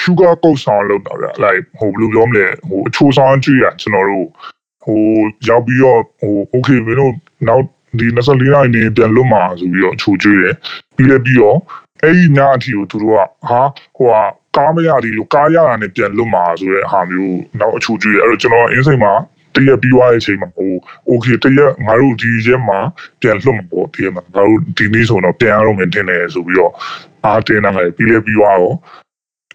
[0.00, 4.26] sugar coat ဆောင်လောက်တာဗျ like ဟိုဘယ်လိုပြောမလဲဟိုအချိုးဆောင်ကြည့်ရကျွန်တော်တို့
[4.84, 5.00] ဟို
[5.48, 7.12] ရောက်ပြီးတော့ဟို okay မင်းတို့
[7.48, 7.64] နောက်
[7.98, 10.54] ဒီ24နိုင်နေပြန်လွတ်မှာဆိုပြီးတော့အချိုးကြည့်တယ်
[10.96, 11.58] ပြီးလည်းပြီးတော့
[12.02, 13.60] အဲ့ဒီညအထိကိုသူတို့ကဟာ
[13.96, 14.14] ဟိုက
[14.56, 19.12] ကားမရသည်လို့ကားရတာနဲ့ပြန်လွတ်မှာဆိုတဲ့ဟာမျိုးနောက်အချိုးကြည့်တယ်အဲ့တော့ကျွန်တော်အင်းစိန်မှာ
[19.54, 20.72] တရက်ပြီးသွားတဲ့အချိန်မှာဟို
[21.10, 22.78] okay တရက်ငါတို့ဒီရက်မှာ
[23.20, 26.72] ပြန်လွတ်မှာပေါ့ဒီရက်မှာငါတို့ဒီနေ့ဆိုတော့ပြန်ရတော့မယ်တင်တယ်ဆိုပြီးတော့
[27.24, 28.76] အားတင်းလာတယ်ပြီးလည်းပြီးသွားတော့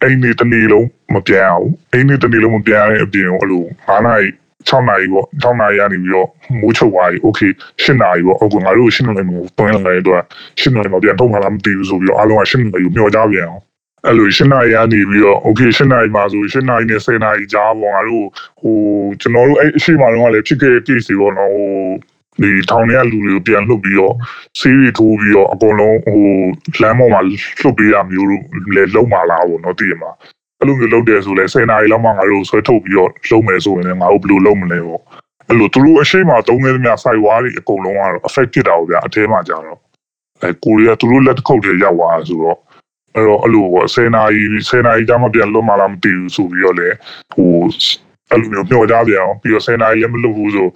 [0.02, 4.28] အဲ့ဒီနေ့တစ်နေ့လုံးမပြန်အောင်အဲ့ဒီနေ့တစ်နေ့လုံးမပြန်ရတဲ့အပြင်အဲ့လို9နာရီ
[4.70, 7.52] 6နာရီပေါ့6နာရီကနေပြီးတော့မိုးချုပ်သွားပြီ okay
[7.84, 10.22] 7နာရီပေါ့အခုငါတို့7နာရီမှာတွန်းလာတဲ့အတွက်
[10.62, 13.62] 7နာရီမှာပြန်ထုတ်မှလားမသိဘူးဆိုပြီးတော့အားလုံးက7နာရီကိုမျှော်ကြပြန်အောင်
[14.07, 18.27] အဲ့လို7နာရီကနေပြီးတော့ okay 7နာရီမှာဆို7နာရီနဲ့10နာရီကြားပေါ့ငါတို့
[18.61, 18.77] ဟို
[19.21, 21.71] ကျွန်တော်တို့အဲ့အရှိမတော့လည်းဖြစ်ခဲ့တဲ့ case တွေပေါ့နော်ဟို
[22.43, 24.15] ဒီထောင်ထဲကလူတွေကိုပြန်လှုပ်ပြီးတော့
[24.61, 26.23] ဆေးရီထိုးပြီးတော့အကုန်လုံးဟို
[26.83, 28.43] လမ်းပေါ်မှာလှုပ်ပေးရမျိုးလို့
[28.75, 30.11] လည်းလုံးမလာဘူးเนาะတည်ရမှာ
[30.59, 35.03] အဲ့လိုမျိုးလုပ်တယ်ဆိုလဲ10နာရီလောက်မှငါတို့ဆွဲထုတ်ပြီးတော့လုံးမယ်ဆိုရင်လည်းငါတို့ဘယ်လိုလုပ်မလဲပေါ့
[35.49, 39.79] အဲ့လိုသူတို့အရှိမတုံးနေသမျှစိုက်ဝါးတွေအကုန်လုံးကတော့ affect ဖြစ်တာပေါ့ဗျာအထဲမှာကြာတော့
[40.43, 42.59] အဲကိုရီးယားသူတို့လက်တစ်ခုပ်တွေရောက်သွားဆိုတော့
[43.16, 46.88] အဲ့တော့အဲ့လိုပေါ့10နာရီ10နာရီကြာမှပြန်လွတ်မှလားမသိဘူးဆိုပြီးတော့လေ
[47.34, 47.50] ဟို
[48.32, 50.68] အဲ့လိုမျိုးမျှော်ကြပြန်အောင်ပြီးတော့10နာရီလည်းမလွတ်ဘူးဆို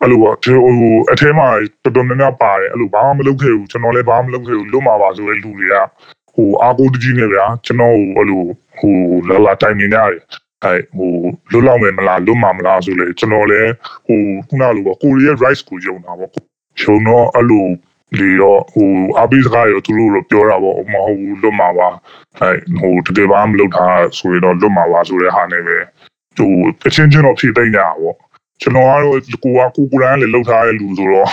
[0.00, 1.48] အဲ့လိုပေါ့ဒီဟိုအထဲမှာ
[1.84, 5.74] တော်တော်များများပါတယ်အဲ့လိုဘာမှမလုပ်ခဲ့ဘူးကျွန်တော်လည်းဘာမှမလုပ်ခဲ့ဘူးလွတ်မှာပါဆိုတဲ့လူတွေက
[6.34, 8.44] ဟိုအာကိုတကြီးနေဗျာကျွန်တော်ဟိုအဲ့လို
[8.78, 8.94] ဟို
[9.28, 10.12] လာလာတိုင်နေကြတယ်
[10.64, 11.12] အဲဟို
[11.52, 13.70] လွတ်လောက်မယ်မလားလွတ်မှာမလားဆိုလေကျွန်တော်လည်း
[14.06, 16.30] ဟိုခုနလိုပေါ့ကိုရီးယား rice ကိုယုံတာပေါ့
[16.82, 17.66] ယုံတော့အဲ့လို
[18.18, 18.90] လေတော့ဟို
[19.20, 21.88] အပိစကားရောသူတို့တော့ပြောတာပေါ့မဟုတ်ဘူးလွတ်မှာပါ
[22.40, 23.86] အဲဟိုတကယ်ဘာမှမလုပ်တာ
[24.18, 25.76] ဆိုရင်တော့လွတ်မှာပါဆိုတဲ့ဟာနဲ့ပဲ
[26.36, 26.52] ဟို
[26.86, 28.16] အချင်းချင်းတော့ဖြည့်သိမ့်ကြတာပေါ့
[28.62, 31.28] ကျွန်တော်ကတော့ကိုကကိုကိုရန်လည်းလှုပ်ထားတဲ့လူဆိုတော့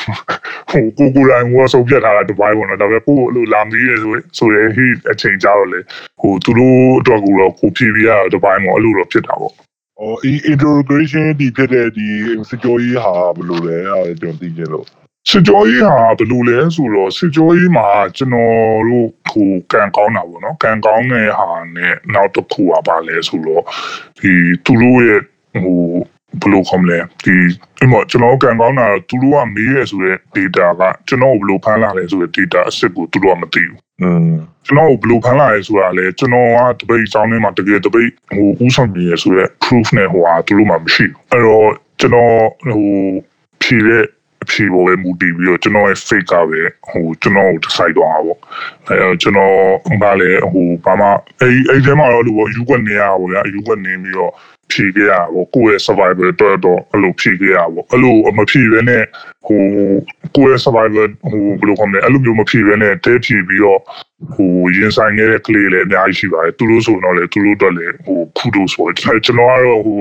[0.72, 5.80] ဟိုကိုကိုရန်ကဆုံးဖြတ်ထားတာတပိုင်းပေါ့နော်ဒါပေမဲ့ကိုအဲ့လိုလာမပြီးရဆိုဆိုရဲဟိအချိန်ကြတော့လေ
[6.22, 9.54] ဟိုသူတို့အတွက်ကတော့ကိုဖြည့်ပြရတာတပိုင်းပေါ့အဲ့လိုတော့ဖြစ်တာပေါ့။
[10.00, 10.18] အော်
[10.52, 12.08] interrogation ဒီဖြစ်တဲ့ဒီ
[12.50, 14.86] security ဟာဘယ်လိုလဲအဲ့ဒါကျွန်တော်သိချင်လို့
[15.30, 23.64] စစ်ကြောရေးဟာဘယ်လိုလဲဆိုတော့စစ်ကြောရေးမှာကျွန်တော်တို့ဟိုကန်ကောင်းတာပေါ့နော်ကန်ကောင်းတဲ့ဟာနဲ့နောက်တစ်ခုကပါလဲဆိုတော့
[24.20, 24.32] ဒီ
[24.66, 25.22] သူတို့ရဲ့
[25.64, 25.80] ဟို
[26.42, 27.36] ဘယ်လိုခေါ်မလဲဒီ
[27.78, 34.32] ဒီမှာကျွန်တော်ကန်ကောင်းတာသူတို့ကမေးရဆိုတဲ့ data ကကျွန်တော်ဘယ်လိုဖမ်းလာလဲဆိုတဲ့ data အစစ်ကိုသူတို့ကမသိဘူး။อืม
[34.66, 42.36] ကျွန်တော်ဘယ်လိုဖမ်းလာလဲဆိုတာလဲကျွန်တော်ကတပိတ်အကြောင်းထဲမှာတကယ်တပိတ်ဟိုဥဆောင်နေရဆိုတဲ့ proof နဲ့ဟိုဟာသူတို့မှမရှိဘူးအဲ့တော့ကျွန်တော်
[42.76, 42.90] ဟို
[43.64, 44.06] ဖြေတဲ့
[44.46, 48.40] အဖြေပေါ်ပဲမူတည်ပြီးတော့ကျွန်တော်ရဲ့ fake ကပဲဟိုကျွန်တော်ကို decide သွားတာပေါ့
[48.88, 49.56] အဲတော့ကျွန်တော်
[50.04, 51.08] ကလည်းဟိုဘာမှ
[51.42, 54.34] အဲအဲထဲမှာတော့လို့ပေါ့ယူကွက်နေရပါဗျာယူကွက်နေပြီးတော့
[54.72, 59.04] ဖြေခဲ့ရပေါ့ကိုယ့်ရဲ့ survival အတွက်တော့အဲ့လိုဖြေခဲ့ရပေါ့အဲ့လိုမဖြေဘဲနဲ့
[59.48, 59.62] ဟို
[60.36, 63.80] ကိုယ့်ရဲ့ survival ဟိုဘယ်လိုခေါ်မလဲအဲ့လိုမျိုးမဖြေဘဲနဲ့တဲဖြေပြီးတော့
[64.36, 69.98] ဟိုရင်ဆိုင်နေတဲ့ကလေးလည်းအများကြီးရှိပါတယ်သူတို့ဆိုတော့လေသူတို့တော့လေဟိုခုတို့ဆိုတော့ကျွန်တော်ကတော့ဟို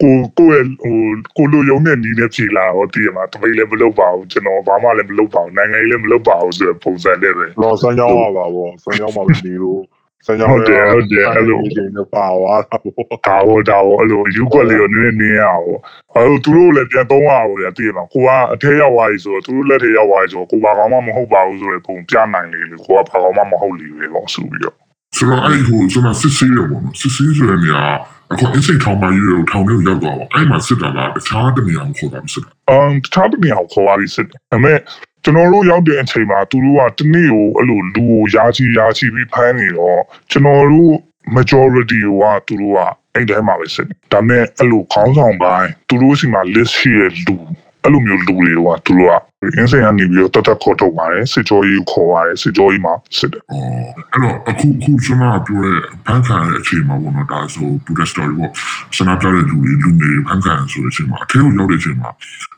[0.00, 0.96] ကိုကိုယ့်ရဲ့ဟို
[1.36, 9.82] ကိုလိုရုံနဲ့နီးနေဖြေလာတော့တည်ရမှာတပိတ်လည်းမလုပ်ပါဘူးကျွန်တော်ဘာမှလည်းမလုပ်ပါဘူးနိုင်ငံရေးလည်းမလုပ်ပါဘူးဆိုတဲ့ပုံစံနဲ့ပဲ။လောဆန်းကြောင်းပါပါဗော။ဆန်းကြောင်းမှာနေလို့
[10.26, 15.66] ဆန်းကြောင်းဟုတ်တယ်ဟုတ်တယ်အဲ့လိုဒီနေ့ပါသွားတာဗောဒါတော့ဒါတော့အဲ့လိုယူကွက်လေးကိုနည်းနည်းနင်းရအောင်
[16.14, 24.76] အဲ့လိုသူတို့လည်းပြန်သုံးရအောင်လေတည်ရမှာကိုကအထဲရောက်သွားပြီဆိုတော့သူတို့လက်ထဲရောက်သွားပြီဆိုတော့ကိုဘာကောင်မှမဟုတ်ပါဘူးဆိုတဲ့ပုံပြနိုင်လေလေကိုကဘာကောင်မှမဟုတ်လေပဲပေါ့ဆိုပြီးတော့
[25.16, 27.84] ဆိုတော့အဲ့ဟိုကျွန်တော်စစ်ဆေးရပေါ့နော်စစ်ဆေးဆိုတဲ့နေရာ
[28.32, 34.78] အခုအစိတ်ထောင်မှရွေးကိုထောင်ထဲကိုရောက်သွားပါအဲ့မှာစစ်တာကတခြားတနေရာကိုခေါ်တာစစ်တာအမ်တခြားတစ်နေရာကိုခေါ်ရပြီးစစ်တယ်ဒါပေမဲ့
[35.24, 40.94] ကျွန်တော်တို့ရောက်တဲ့အချိန်မှာသူတို့ကတနေ့ကိုအဲ့လိုလူကိုယာချီယာချီပြီးဖမ်းနေတော့ကျွန်တော်တို့
[41.36, 42.78] majority ကသူတို့က
[43.14, 47.36] အဲ့ထဲမှာပဲစစ်တယ်ဒါပေမဲ့အဲ့လိုခေါင်းဆောင်ပိုင်းသူတို့စီမှာ list ရှိတဲ့လူ
[47.84, 58.52] အဲ့လိုမျိုးလူတွေကသူတို့ကအင်းစိန်ကနေပြီးတော့တတ်တတ်ခေါ်ထုတ်ပါတယ်စစ်ကြောရေးကိုခေါ်ပါတယ်စစ်ကြောရေးမှာစစ်တယ်အော်အဲ့တော့အခုခုကျွန်တော်ပြောတဲ့ဘန်ခံရဲ့အခြေမှာပေါ့နော်ဒါဆိုဘူဒက်စတိုရီပေါ့
[58.96, 62.10] စနာပြတဲ့လူတွေလူတွေဘန်ခံဆိုတဲ့အချိန်မှာအထဲကိုရောက်တဲ့အချိန်မှာ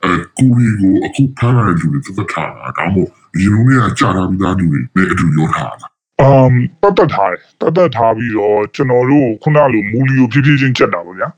[0.05, 5.87] အဲကူရီကိုအခုဖမ်းလာတဲ့လူတွေသက်သက်ထားတာဒါမှမဟုတ်ဒီလိုမျိုးကကြာလာပြီးသားလူတွေနဲ့အတူရောထားတာ
[6.21, 11.29] အမ်တတ်တတ်ထားတယ်တတ်တတ်ထားပြီးတော့ကျွန်တော်တို့ခုနလိုမူလီကိုဖြည်းဖြည်းချင်းချက်တာပေါ့ဗျာ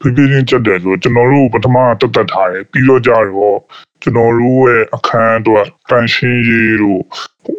[0.00, 3.58] ဖြည်းဖြည်းချင်းချက်တယ်ဆိုတော့ကျွန်တော်တို့ပထမတတ်တတ်ထားတယ်ပြီးတော့ကြတော့
[4.02, 7.02] ကျွန်တော်တို့ရဲ့အခန်းအတွက်တန်ရှင်းရေးတို့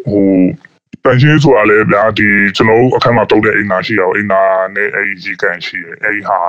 [0.10, 0.30] ဟို
[1.04, 4.42] တန်ရှင်းဆိုတာလည်းဗျာဒီကျွန်တော်တို့အခန်းမှာတုံးတဲ့အိမ်သာရှိရအောင်အိမ်သာ
[4.76, 6.40] နဲ့အဲဒီကြီးကန်ရှိရအဲဒီဟာ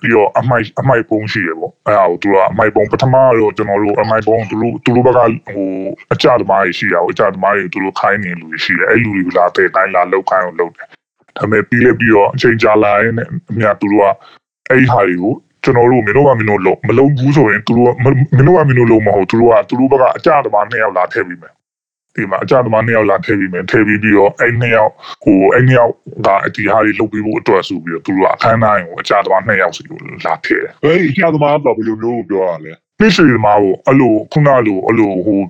[0.00, 5.20] ပြီးတော့အမိုက်အမိုက်ပုံးရှိရပေါ့အဲဟာကိုသူကအမိုက်ပုံးပထမတော့ကျွန်တော်တို့အမိုက်ပုံးသူတို့သူတို့ဘက်က
[5.54, 5.68] ဟို
[6.12, 10.86] အကြသမားကြီးရှိရအောင်အကြသမားကြီးသူတို့ခိုင်းနေလူတွေရှိတယ်အဲလူတွေလာတဲ့တိုင်းလာလောက်ခိုင်းအောင်လုပ်တယ်
[11.36, 13.14] ဒါပေမဲ့ပြီးလဲပြီးတော့အချိန်ကြာလာရင်
[13.50, 14.06] အမြသူတို့က
[14.70, 21.52] အဲဒီဟာတွေကိုကျွန်တော်တို့မင်းတို့ကမင်းတို့လုံးမလုံးဘူးဆိုရင်သူတို့ကမင်းတို့ကမင်းတို့လုံးမဟုတ်သူတို့ကသူတို့ဘက်ကအကြသမားနှစ်ယောက်လာထည့်ပြီးမယ်
[22.16, 24.92] ဒီမှာအကြသမားနှစ်ယောက်လာထည့်ပြီးမယ်ထည့်ပြီးပြီးတော့အဲ့နှစ်ယောက်
[25.24, 25.92] ဟိုအဲ့နှစ်ယောက်
[26.26, 35.40] ကဒီဟာတွေလုပ်ပြီးဖို့အတွက်ဆိုပြီးတော့သူတို့ကအခန်းတိုင်းကိုအကြသမားနှစ်ယောက်စီကိုလာထည့်တယ်ဟေးရှာသမားတော့ဘယ်လိုမျိုးပြောရလဲနှစ်ရှည်မှာကိုအဲ့လိုခုနလိုအဲ့လိုဟို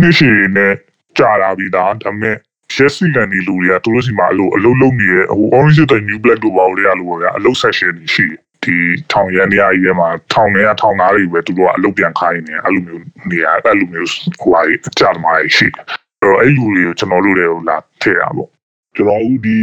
[0.00, 0.72] နှစ်ရှည်နဲ့
[1.18, 2.36] ကြာလာပြီးသားဒါပေမဲ့
[2.74, 8.76] ရက်စီကန်ဒီလူတွေကသူတို့စီမှာအဲ့လိုအလုံးလုံးနေရဟို orange တဲ့ new black တို့ပါလို့ရလို့ပေါ့ဗျာအလုံး section တွေရှိတယ် ဒီ
[9.12, 15.84] ထောင်ရန်နေရာကြီးထဲမှာထောင်ထဲကထောင်သားတွေပဲသူတို့ကအလုပ်ပြန်ခိုင်းနေအဲ့လိုမျိုးနေရာအဲ့လိုမျိုးဟိုဟာအကြသမားတွေရှိတယ်
[16.22, 18.50] အဲ့တော့အဲ့လူတွေကိုကျွန်တော်တို့တွေကိုလာထည့်တာပေါ့
[18.96, 19.56] ကျွန်တော်ဦးဒီ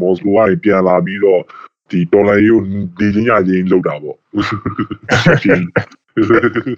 [0.00, 1.40] မော်စကိုကနေပြန်လာပြီးတော့
[1.90, 2.60] ဒီတော်လိုင်းကို
[2.98, 4.16] ဒီချင်းရချင်းလောက်တာပေါ့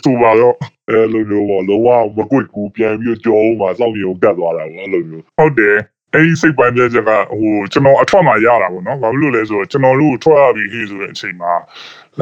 [0.04, 0.56] သူပါတော့
[0.90, 5.76] အဲလိုမျိုးပေါ့လုံးဝမကွတ်ဘူးပြန်ပြီးကြောအောင်မှာစောင့်နေအောင်ကတ်သွားတာပေါ့အဲ့လိုမျိုးဟုတ်တယ်
[6.14, 11.52] အဲ့ဒီစိတ်ပိုင်းပြချက်ကဟိုကျွန်တော်အထွက်မှာရတာပေါ့နော်ဘာဖြစ်လို့လဲဆိုတော့ကျွန်တော်တို့ထွက်ရပြီဟေ့ဆိုတဲ့အချိန်မှာ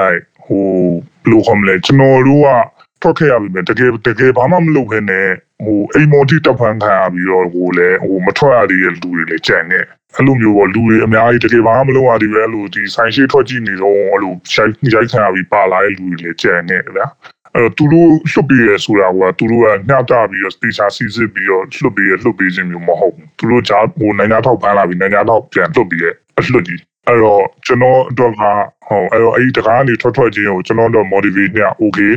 [0.00, 0.66] like ဟို
[1.24, 2.50] ဘယ်လိုခေါ်မလဲကျွန်တော်တို့က
[3.02, 5.26] ထွက်ခဲ့ရပြီမယ်တကယ်တကယ်ဘာမှမလုပ်ခဲနဲ့
[5.64, 9.80] ဟိုအိမ်မော်တိတပ်ဖန်ခံရပြီးတော့ဟိုလေဟိုမထွက်ရသေးတဲ့လူတွေလည်းကြံနေ
[10.14, 17.06] အဲ့လိုမျိုးပေါ့လူတွေအများကြီးတကယ်ဘာမှမလုပ်ရသေးပဲအဲ့လိုဒီဆိုင်ရှိထွက်ကြည့်နေတော့အဲ့လိုရိုက်ရိုက်ခံရပြီးပါလာတဲ့လူတွေလည်းကြံနေဗျာ
[17.56, 26.06] အဲ့တော့သူတို့လွတ်ပြီးရဆိုတာကသူတို့ကညှတာပြီးတော့စတေချာစီစစ်ပြီးတော့လွတ်ပြီးရလွတ်ပြီးခြင်းမျိုးမဟုတ်ဘူးသူတို့ဂျာဟိုနိုင်ငံထောက်ဖမ်းလာပြီးနိုင်ငံထောက်ပြန်လွတ်ပြီးရ
[26.38, 28.42] အလွတ်ကြီးအဲ့တော့ကျွန်တော်အတွက်က
[28.86, 32.12] ဟိုအဲ့တော့အဲ့ဒီတကားကနေထွက်ထွက်ခြင်းကိုကျွန်တော်တော့ motivate ည okay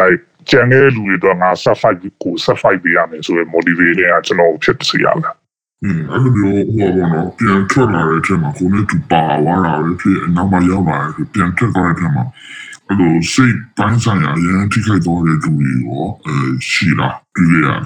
[0.00, 5.34] like ကျန်တဲ့လူတွေတော့ငါ set fight ကို set fight ပေးရမယ်ဆိုရယ် motivate နဲ့ကျွန်တော်ဖြစ်စေရမယ်
[5.84, 12.24] อืมအဲ့လိုမျိုးဟိုဘောနော်ပြန်ထွက်လာတဲ့အချိန်မှာကိုနဲ့တူပါသွားတာပဲဖြစ်အနောက်မှာရောက်လာတယ်ပြန်ထွက်သွားတဲ့အချိန်မှာ
[12.92, 16.36] အဲ့လိုစိတ်ပိုင်းဆိုင်ရာအရင်ထိခိုက်သွားတဲ့လူတွေရောအဲ
[16.70, 17.82] ရှိလားတွေ့ရလား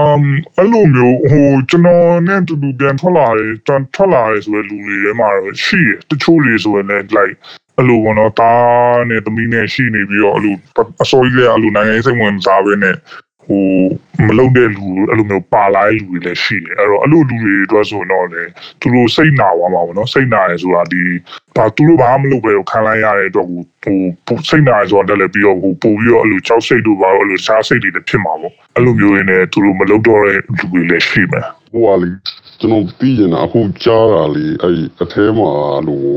[0.00, 0.24] um
[0.56, 7.34] အဲ့လိုမျိုးဟိုကျွန်တော်နဲ့တူတူပြန်ထွက်လာတယ်တန်ထွက်လာတယ်ဆိုတဲ့လူတွေထဲမှာတော့ရှိတယ်တချို့တွေဆိုရင်လည်း like
[7.76, 10.54] အဲ့လိုပေါ့နော်တားနဲ့သမီးနဲ့ရှိနေပြီးတော့အဲ့လို
[11.02, 12.96] အစောကြီးလည်းအဲ့လိုနိုင်ငံရေးစိတ်ဝင်စားပဲနဲ့
[13.50, 13.64] ဟို
[14.28, 18.42] မလုပ်တဲ့လူအဲ့လိုမျိုးပါလာတဲ့လူတွေလည်းရှိတယ်အဲ့တော့အဲ့လိုလူတွေအတွက်ဆိုတော့လေ
[18.80, 21.02] သူတို့စိတ်နာသွားမှာပေါ့နော်စိတ်နာရယ်ဆိုတာဒီ
[21.56, 23.62] ဒါသူတို့ဘာမှမလုပ်ပဲခံလိုက်ရတဲ့အတွက်ဟို
[24.26, 32.10] ဟိုစိတ်နာရယ်ဆိုတာလည်းပြီးတော့ဟိုပို့ပြီးတော့အဲ့လိုကြောက်စိတ်တို့ဘာလို့အဲ့လိုရှားစိတ်တွေလည်းဖြစ်မှာပေါ့အဲ့လိုမျိုးရင်းနဲ့သူတို့မလုပ်တော့တဲ့လူတွေလည်းရှိမယ်ဟိုကလေ
[32.60, 35.50] ကျွန်တော်ပြီးရင်အခုကြားတာလေအဲ့အထဲမှာ
[35.88, 36.14] လို့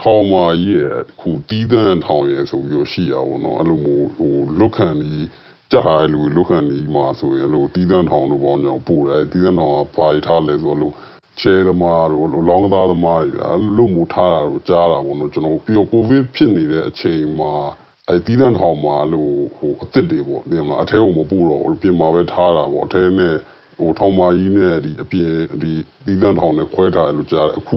[0.00, 5.24] ထောင်မာကြီးရဲ့ခုတီးတန်းထောင်ရဲ့ဆိုပြီးတော့ရှိရပါတော့အဲ့လိုမျိုးဟိုလွတ်ခံပြီး
[5.72, 10.94] ကြားရလို့လွတ်ခံပြီးမှာဆိုရင်အဲ့လိုတီးတန်းထောင်လို့ပေါ့ညောင်ပို့တယ်တီးတန်းထောင်ကပါရထားလဲဆိုလို့
[11.40, 17.52] ချဲသမားတို့လောင်းသားသမားတွေအဲ့လိုမျိုးထားတာကိုကြားတာပေါ့နော်ကျွန်တော်ပြီးတော့ကိုဗစ်ဖြစ်နေတဲ့အချိန်မှာ
[18.08, 23.34] အဲ့တီးတန်းထောင်မှာလို့ဟိုအစ်စ်တွေပေါ့ဒီမှာအထဲကိုမပို့တော့ဘူးပြင်မှာပဲထားတာပေါ့အထဲနဲ့
[23.78, 25.72] ဟိုထောင်မာကြီးနဲ့ဒီအပြင်ဒီ
[26.06, 27.76] တီးတန်းထောင်နဲ့ခွဲထားတယ်လို့ကြားတယ်အခု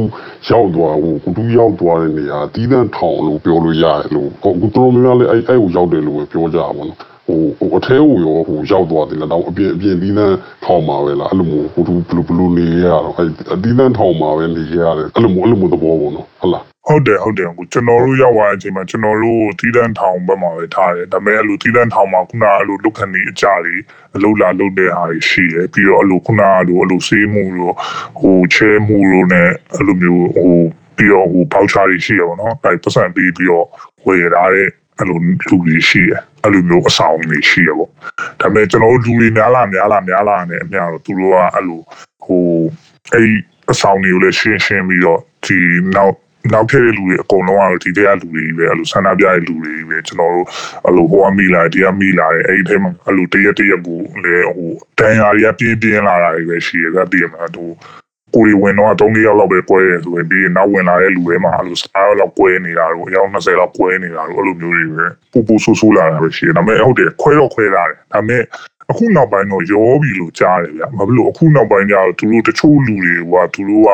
[0.50, 13.28] ရောက်သွားဟိုကုတူးရောက်သွားတဲ့နေရာတီးတန်းထောင်လို့ပြောလို့ရတယ်လို့ဟိုကုတူးများများလေးအဲ့အဲ့ကိုရောက်တယ်လို့ပဲပြောကြပါဘောနော် ဟိုဟိုအထဲကိုရောဟိုရောက်သွားတယ်လားတော့အပြင်အပြင်တီးတန်းထောင်မှာပဲလားအဲ့လိုမျိုးဟိုသူဘလူဘလူနေရတော့အဲ့
[13.64, 23.76] တီးတန်းထောင်မှာပဲနေရတယ်အဲ့လိုမျိုးအဲ့လိုမျိုးသဘောပေါ့နော်ဟုတ်လားဟုတ်တယ်ဟုတ်တယ်အခုကျွန်တော်တို့ရောက်သွားတဲ့အချိန်မှာကျွန်တော်တို့တီးတန်းထောင်ဘက်မှာပဲထားတယ်ဒါပေမဲ့အဲ့လိုတီးတန်းထောင်မှာခုနအဲ့လိုလုတ်ခဏီအကြတွေ
[24.16, 27.76] အလုလာလုတ်တဲ့ဟာတွေရှိတယ်ပြီးတော့အဲ့လိုခုနအဲ့လိုအဲ့လိုစေးမှုလို့
[28.20, 30.54] ဟိုချဲမှုလို့ ਨੇ အဲ့လိုမျိုးဟို
[30.98, 33.68] ပြီးတော့ဟိုပေါချာတွေရှိရပါတော့အဲ့ပတ်စံပြီးပြီးတော့
[34.06, 34.68] ဝယ်ရတဲ့
[34.98, 37.90] အဲ့လိုလူတွေရှိတယ် အဲ့လိုမျိုးအဆောင်တွေရှိရပေါ့
[38.42, 41.82] ဒါပေမဲ့ကျွန်တော်တို့လူတွေများလာများလာများလာနေအများတော့သူတို့ကအဲ့လို
[42.26, 42.44] ဟို
[43.14, 43.30] အဲ့
[43.72, 45.58] အဆောင်တွေကိုလည်းရှင်းရှင်းပြီးတော့ဒီ
[45.96, 46.16] နောက်
[46.54, 50.48] နောက်ထပ်တဲ့လူတွေအကုန်လုံးကတော့ဒီတဲ့ကလူတွေကြီးပဲအဲ့လိုဆန္ဒပြတဲ့လူတွေကြီးပဲကျွန်တော်တို့
[50.86, 57.64] အဲ့လိုဟိုအမိလာတရားမိလာတယ်အဲ့ဒီထဲမှာအဲ့လိုတရက်တရက်ကိုလေဟိုတန်ရာတွေကပြင်းပြင်းလာတာတွေပဲရှိရတာတည်မှာသူ
[58.36, 68.44] ကိုရီဝင်တော့3ရက်လောက်ပဲကွဲတယ်ဆိုရင်ပြီးနောက်ဝင်လာတဲ့လူတွေမှာအဲ့လိုစားလောက်ကွဲနေတာတို့အယောက်20လောက်ကွဲနေတာတို့အဲ့လိုမျိုးတွေပဲပူပူဆူဆူလာတာပဲရှိတယ်ဒါပေမဲ့ဟုတ်တယ်ခွဲတော့ခွဲလာတယ်ဒါပေမဲ့
[68.92, 73.90] အခုနောက်ပိုင်းတော့ရောပြီလို့ကြားတယ်ဗျမဘလို့အခုနောက်ပိုင်းကျတော့သူတို့တချို့လူတွေကသူတို့က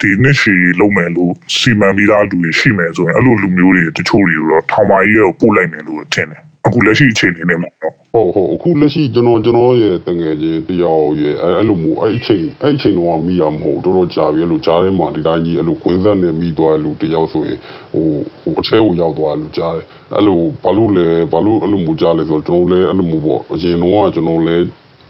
[0.00, 17.58] ဒီနှစ်ရှည်လုံးမယ်လို့စီမံပြီးသားလူတွေရှိမယ်ဆိုရင်အဲ့လိုလူမျိုးတွေတချို့တွေတော့ထောင်ပါကြီးကိုပို့လိုက်မယ်လို့ထင်တယ်အခုလက်ရှိအခြေအနေနဲ့မှာတော့ ဟုတ်ဟုတ်အခုလက်ရှိကျွန်တော်ကျွန်တော်ရဲ့တငယ်ချင်းတယောက်ရဲ့အဲ့အဲ့လိုမျိုးအဲ့အချိန်အဲ့အချိန်တော့မိရမဟုတ်တော်တော်ကြာပြီအဲ့လိုကြားထဲမှာဒီတိုင်းကြီးအဲ့လိုခွင်းဆက်နေမိသွားလူတယောက်ဆိုရင်
[17.92, 18.06] ဟို
[18.42, 24.64] ဟိုအထဲကိုရောက်သွားလူကြားတယ်အဲ့လိုဘာလို့လဲဘာလို့အဲ့လိုမျိုးကြားလဲဆိုတော့ကျွန်တော်လည်းအဲ့လိုမျိုးပေါ့အရင်တော့ကျွန်တော်လည်း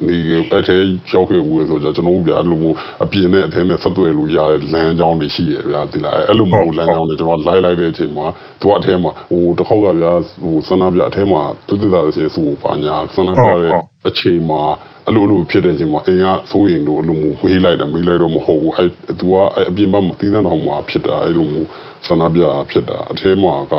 [0.09, 0.17] ဒီ
[0.57, 0.77] အထဲ
[1.13, 8.27] ရောက်ခဲ့ဘူးဆိုတော့ကျွန်တော်တို့ဗျာအဲ့လိုမျိုးအပြင်နဲ့အထဲနဲ့ဆက်သွယ်လို့ရတဲ့လမ်းကြောင်းတွေရှိရဗျာဒီလားအဲ့လိုမျိုးလမ်းကြောင်းတွေကျွန်တော်လိုက်လိုက်တဲ့အချိန်မှာ
[8.61, 13.73] သူကအထဲမှာဟိုတစ်ခေါက်ကဗျာဟိုစန္ဒပြအထဲမှာတူတူတာဆိုဆိုပါညာစန္ဒပြရဲ့
[14.09, 14.63] အချိန်မှာ
[15.07, 18.89] အဲ့လိုလိုဖြစ်တဲ့အချိန်မှာအင်ကဆိုရင်တို့အဲ့လိုမျိုးဝေးလိုက်တယ်မေးလိုက်တော့မဟုတ်ဘူးအဲ့
[19.21, 19.35] သူက
[19.69, 21.69] အပြင်ဘက်မှာတီးတဲ့အောင်မှာဖြစ်တာအဲ့လိုမျိုး
[22.07, 23.75] စန္ဒပြဖြစ်တာအထဲမှာက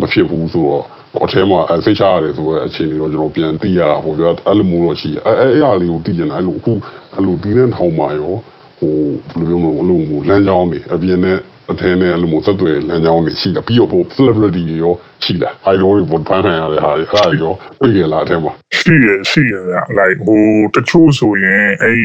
[0.00, 0.84] မဖြစ်ဘူးဆိုတော့
[1.24, 6.72] အထဲမှာအစိတ်ချရတယ်ဆိုတော့အခြေအနေတော့ကျွန်တော်ပြန်သိရတာပေါ့ဗျာအဲ့လိုမျိုးတော့ရှိအဲအဲအဲ့အရာလေးကိုသိကျင်တာအဲ့လိုအခု
[7.14, 8.34] အဲ့လိုဒီတဲ့ထောင်မှာရော
[8.78, 8.94] ဟို
[9.36, 11.38] ဘယ်လိုမျိုးမလို့လမ်းကြောင်းတွေအပြင်နဲ့
[11.70, 14.94] အထင်းနဲ့အဲ့လိုမျိုးဆက်သွယ်လမ်းကြောင်းတွေရှိတာပြီးတော့ celebrity တွေရော
[15.24, 20.44] ရှိလား idol တွေပေါ်ပန်းခံရတဲ့ဟာတွေအဲ့ဒါရောတွေ့ကြလားအထင်းမှာရှိရရှိရဗျ like ဟို
[20.74, 21.96] တချို့ဆိုရင်အဲ့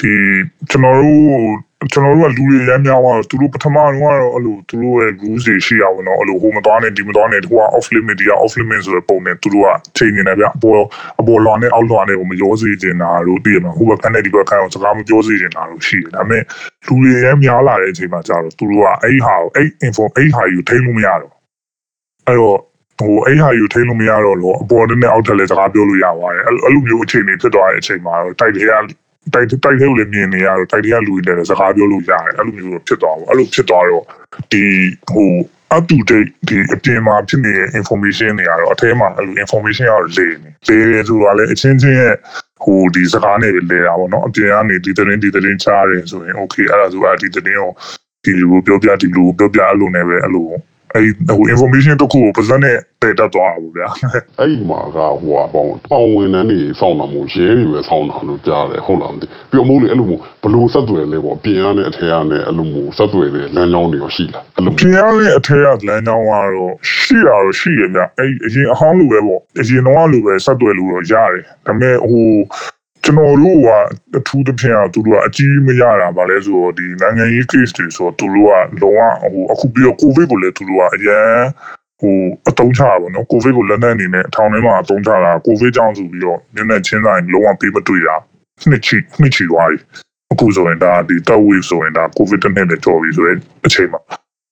[0.00, 0.12] ဒီ
[0.70, 1.26] ကျွန်တော်တို့
[1.92, 10.84] ကျွန်တော်တို့ကလူတွေရမ်းများသွားတော့သူတို့ပထမတော့ကတော့အဲ့လိုသူတို့ရဲ့ rules တွေရှိရအောင်နော်အဲ့လိုဟိုမသွားနဲ့ဒီမသွားနဲ့ဟိုက off limit ဒီက off limit ဆိုတဲ့ပုံနဲ့သူတို့ကချိန်နေတယ်ဗျအပေါ်
[11.20, 16.42] အပေါ်လွန်နဲ့အောက်လွန်နဲ့ဟိုမရောစေချင်တာတို့တည်ရမှာဟိုဘက်ခန်းနဲ့ဒီဘက်ခန်းအောင်စကားမပြောစေချင်တာတို့ရှိတယ်ဒါပေမဲ့
[16.86, 21.32] လူတွေရမ်းများလာတဲ့အချိန်မှာကျတော့သူတို့ကအဲ့ဟာကိုအဲ့ info အဲ့ဟာယူထိန်းလို့မရတော့
[22.26, 22.58] အဲ့တော့
[23.00, 28.72] ဟိုအဲ့ဟာယူထိန်းလို့မရတော့လို့အပေါ်နဲ့အောက်ထက်လည်းစကားပြောလို့ရပါတယ်အဲ့လိုမျိုးအခြေအနေဖြစ်သွားတဲ့အချိန်မှာတော့တိုက်တွေက
[29.34, 34.04] တိုက်တိုက်ထဲကိုလည်းမြင်နေရတော့တိုက်တွေကလူတွေလည်းစကားပြောလို့ရတယ်အဲ့လိုမျိုးဖြစ်သွားဘူးအဲ့လိုဖြစ်သွားတော့
[34.52, 34.62] ဒီ
[35.12, 35.32] ဟို
[35.76, 42.14] up to date ဒီအပြင်မှာဖြစ်နေတဲ့ information တွေကတော့အထဲမှာအဲ့လို information ရောလေနေလေတယ်ဆိုတာလည်းအချင်းချင်းရဲ့
[42.64, 47.72] ဟိုဒီစကားနဲ့ပဲလေတာပေါ့နော်အပြင်ကနေဒီသတင်းဒီသတင်းချရတယ်ဆိုရင် okay အဲ့ဒါဆိုအဒီသတင်းကို
[48.24, 50.48] ဒီလူကိုပြောပြဒီလူကိုပြောပြအဲ့လိုနဲ့ပဲအဲ့လို
[50.94, 53.88] အဲ့ဟို information တစ်ခုကိုပါဇက်နဲ့တည်တတ်သွားတာပေါ့ဗျာ
[54.38, 72.26] အဲ့ဒီမှာကဟိုဟာပေါ့တောင်ဝင်တန်းနေစောင်းတာမို့ရဲတွေပဲစောင်းတာလို့ကြားတယ်ဟုတ်လားမသိပြီးတော့မို့လေအဲ့လိုမျိုးဘလို့ဆက်သွယ်လဲပေါ့ပြင်ရနဲ့အထက်ရနဲ့အဲ့လိုမျိုးဆက်သွယ်တဲ့လမ်းကြောင်းတွေရောရှိလားအဲ့လိုပြင်ရတဲ့အထက်ကလမ်းကြောင်းကတော့ရှိတာတော့ရှိရဗျအဲ့အရင်အဟောင်းလိုပဲပေါ့အရင်တော့လိုပဲဆက်သွယ်လို့တော့ရတယ်ဒါပေမဲ့ဟို
[73.06, 73.68] ကျွန်တော်တို့က
[74.18, 81.30] အထူးသဖြင့်အသူတို့ကအကြီးမရတာဗာလဲဆိုတော့ဒီနိုင်ငံရေး case တွေဆိုတော့သူတို့ကလုံးဝဟိုအခုပြီးတော့ covid ကိုလည်းသူတို့ကအရင်
[82.00, 82.16] ဟို
[82.48, 88.16] အတုံးချတာပေါ့နော်ကိုဗစ်ကိုလက်နက်အနေနဲ့အထောင်ထဲမှာအတုံးချတာကိုဗစ်ကြောင့်ဆိုပြီးတော့နည်းနည်းချင်းဆိုင်လုံးဝပေးမတွေ့တာ
[88.68, 89.78] နှစ်ချီနှစ်ချီသွားပြီ
[90.32, 94.00] အခုဆိုရင်ဒါဒီတက်ဝေးဆိုရင်ဒါကိုဗစ်တစ်နှစ်နဲ့ကြော်ပြီဆိုရင်အချိန်မှာ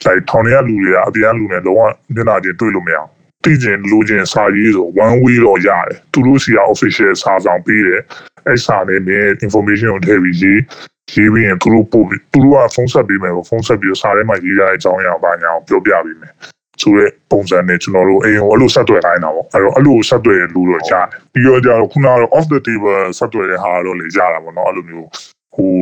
[0.04, 1.80] လိုက်ထောင်ထဲကလူတွေကအပြင်ကလူတွေလုံးဝ
[2.14, 3.10] မျက်နှာချင်းတွေ့လို့မရအောင်
[3.44, 8.00] တည်ကျင်လူချင်းစာရေးဆို one way တော့ရတယ်သူတို့စီက official စာဆောင်ပေးတယ်
[8.46, 10.61] အဲ့စာနဲ့မြဲ information ကိုထည့်ပြီးရေး
[11.12, 16.33] ရေးပြီးရင်သူတို့ပို့ပြီးသူတို့ကဖုန်းဆက်ပေးမယ်ပေါ့ဖုန်းဆက်ပြီးတော့စာထဲမှာရေးရတဲ့အကြောင်းအရာဘာညာကိုပြောပြပေးမယ်
[16.83, 25.09] ဆိုတဲ့ပုံစံနဲ့ကျွန်တော်တို့အိမ်ကိုအဲ့လိုဆက်သွယ်ခိုင်းတာပေါ့အဲ့တော့အဲ့လိုဆက်သွယ်လူတော့ကြားတယ်ပြီးတော့ကြတော့ခုနကတော့ off the table ဆက်သွယ်တဲ့ဟာတော့လေကြားတာပေါ့နော်အဲ့လိုမျိုး
[25.54, 25.72] ဟို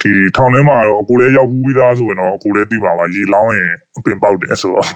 [0.00, 4.88] ဒီထောင်ထဲမှာတော့ကိုလည်းရောက်ပြီးသားဆိုရင်တော့ကိုလည်းသိပါပါရေလောင်းရင်အပင်ပေါက်တယ်ဆိုတော့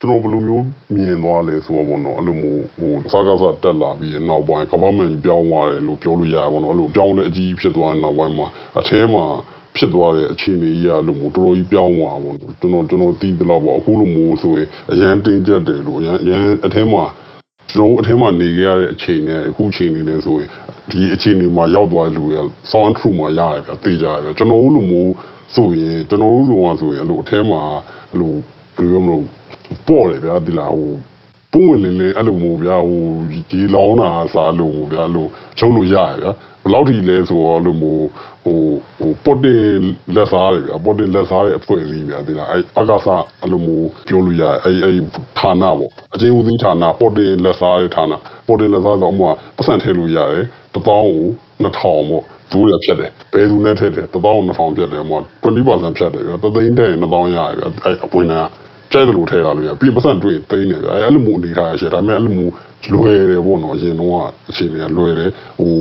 [0.00, 8.46] ကျွန်တော်ဘယ်လိုမျိုးမြင်သွားလဲဆိုတော့ဘောနော်အဲ့လိုမျိုးဟိုစားကားစားတက်လာပြီးနောက်ပိုင်းကမ္ဘာမှန်ပြောင်းသွားတယ်လို့ပြောလို့ရပါဘောနော်အဲ့လိုပြောင်းတဲ့အကြီးဖြစ်သွားတဲ့နောက်ပိုင်းမှာ
[8.78, 9.24] အထဲမှာ
[9.76, 17.04] ဖြစ်သွားတဲ့အခြေအနေကြီးအလိုမျိုးတော်တော်ကြီးပြောင်းသွားပါဘောကျွန်တော်ကျွန်တော်သိသလောက်ပေါ့အခုလိုမျိုးဆိုရင်အရန်တင်းကျပ်တယ်လို့အရန်အရန်အထဲမှာ
[17.70, 20.48] ကျွန်တော်အထဲမှာနေရတဲ့အခြေအနေအခုအခြေအနေနဲ့ဆိုရင်
[20.90, 25.12] ဒီအခြေအနေမှာရောက်သွားတဲ့လူတွေက sound true မှာရတယ်ဗျသိကြရတယ်ကျွန်တော်တို့လိုမျိုး
[25.54, 27.62] ဆိုရင်ကျွန်တော်တို့လိုကဆိုရင်အဲ့လိုအထဲမှာ
[28.10, 28.32] အဲ့လို
[28.76, 29.24] ဘယ်လိုမလို့
[29.86, 30.94] ပေါ့တယ်ဗျာဒီလားဟို
[31.52, 33.02] ပုံဝင်လင်းလင်းအဲ့လိုမျိုးဗျာဟို
[33.50, 35.28] ဒီလောင်းတာစားလို့ဗျာလို့
[35.58, 38.06] ချုံလို့ရတယ်ဗျာဘယ်လောက်ထိလဲဆိုတော့လို့မျိုး
[38.44, 38.60] ဟို
[38.98, 39.80] ဟိုပုတ်တင်
[40.14, 44.96] လက်စားတယ်ဗျာပုတ်တင်လက်စားရဲ့အဖွဲ့အစည်းဗျာဒီလားအဲ့အကားစားအဲ့လိုမျိုးပြောလို့ရတယ်အဲ့အဲ့
[45.38, 48.12] ဌာနပေါ့အချင်းဦးစီးဌာနပုတ်တင်လက်စားရဲ့ဌာန
[48.46, 49.26] ပုတ်တင်လက်စားတော့အမှ
[49.56, 51.26] ပတ်စံထည့်လို့ရတယ်တပေါင်းကို
[51.64, 62.52] 2000ပေါ့သူရဖြတ်တယ်ဘယ်သူနဲ့ထည့်တယ်တပေါင်း2000ဖြတ်တယ်ဟို20%ဖြတ်တယ်ဗျာတသိန်းတဲ့2000ရတယ်ဗျာအဲ့အပွင့်နာကျဲ တယ်လို့ထဲရလို့ရပြီးပတ်စံတွေ့သိနေတယ်အဲ့လိုမျိုးအနေထားရရှယ်ဒါပေမဲ့အဲ့လိုမျိုး
[62.92, 64.14] လွယ်တယ်ပေါ့နော်အရင်တော့
[64.48, 65.74] အခြေအနေကလွယ်တယ်ဟို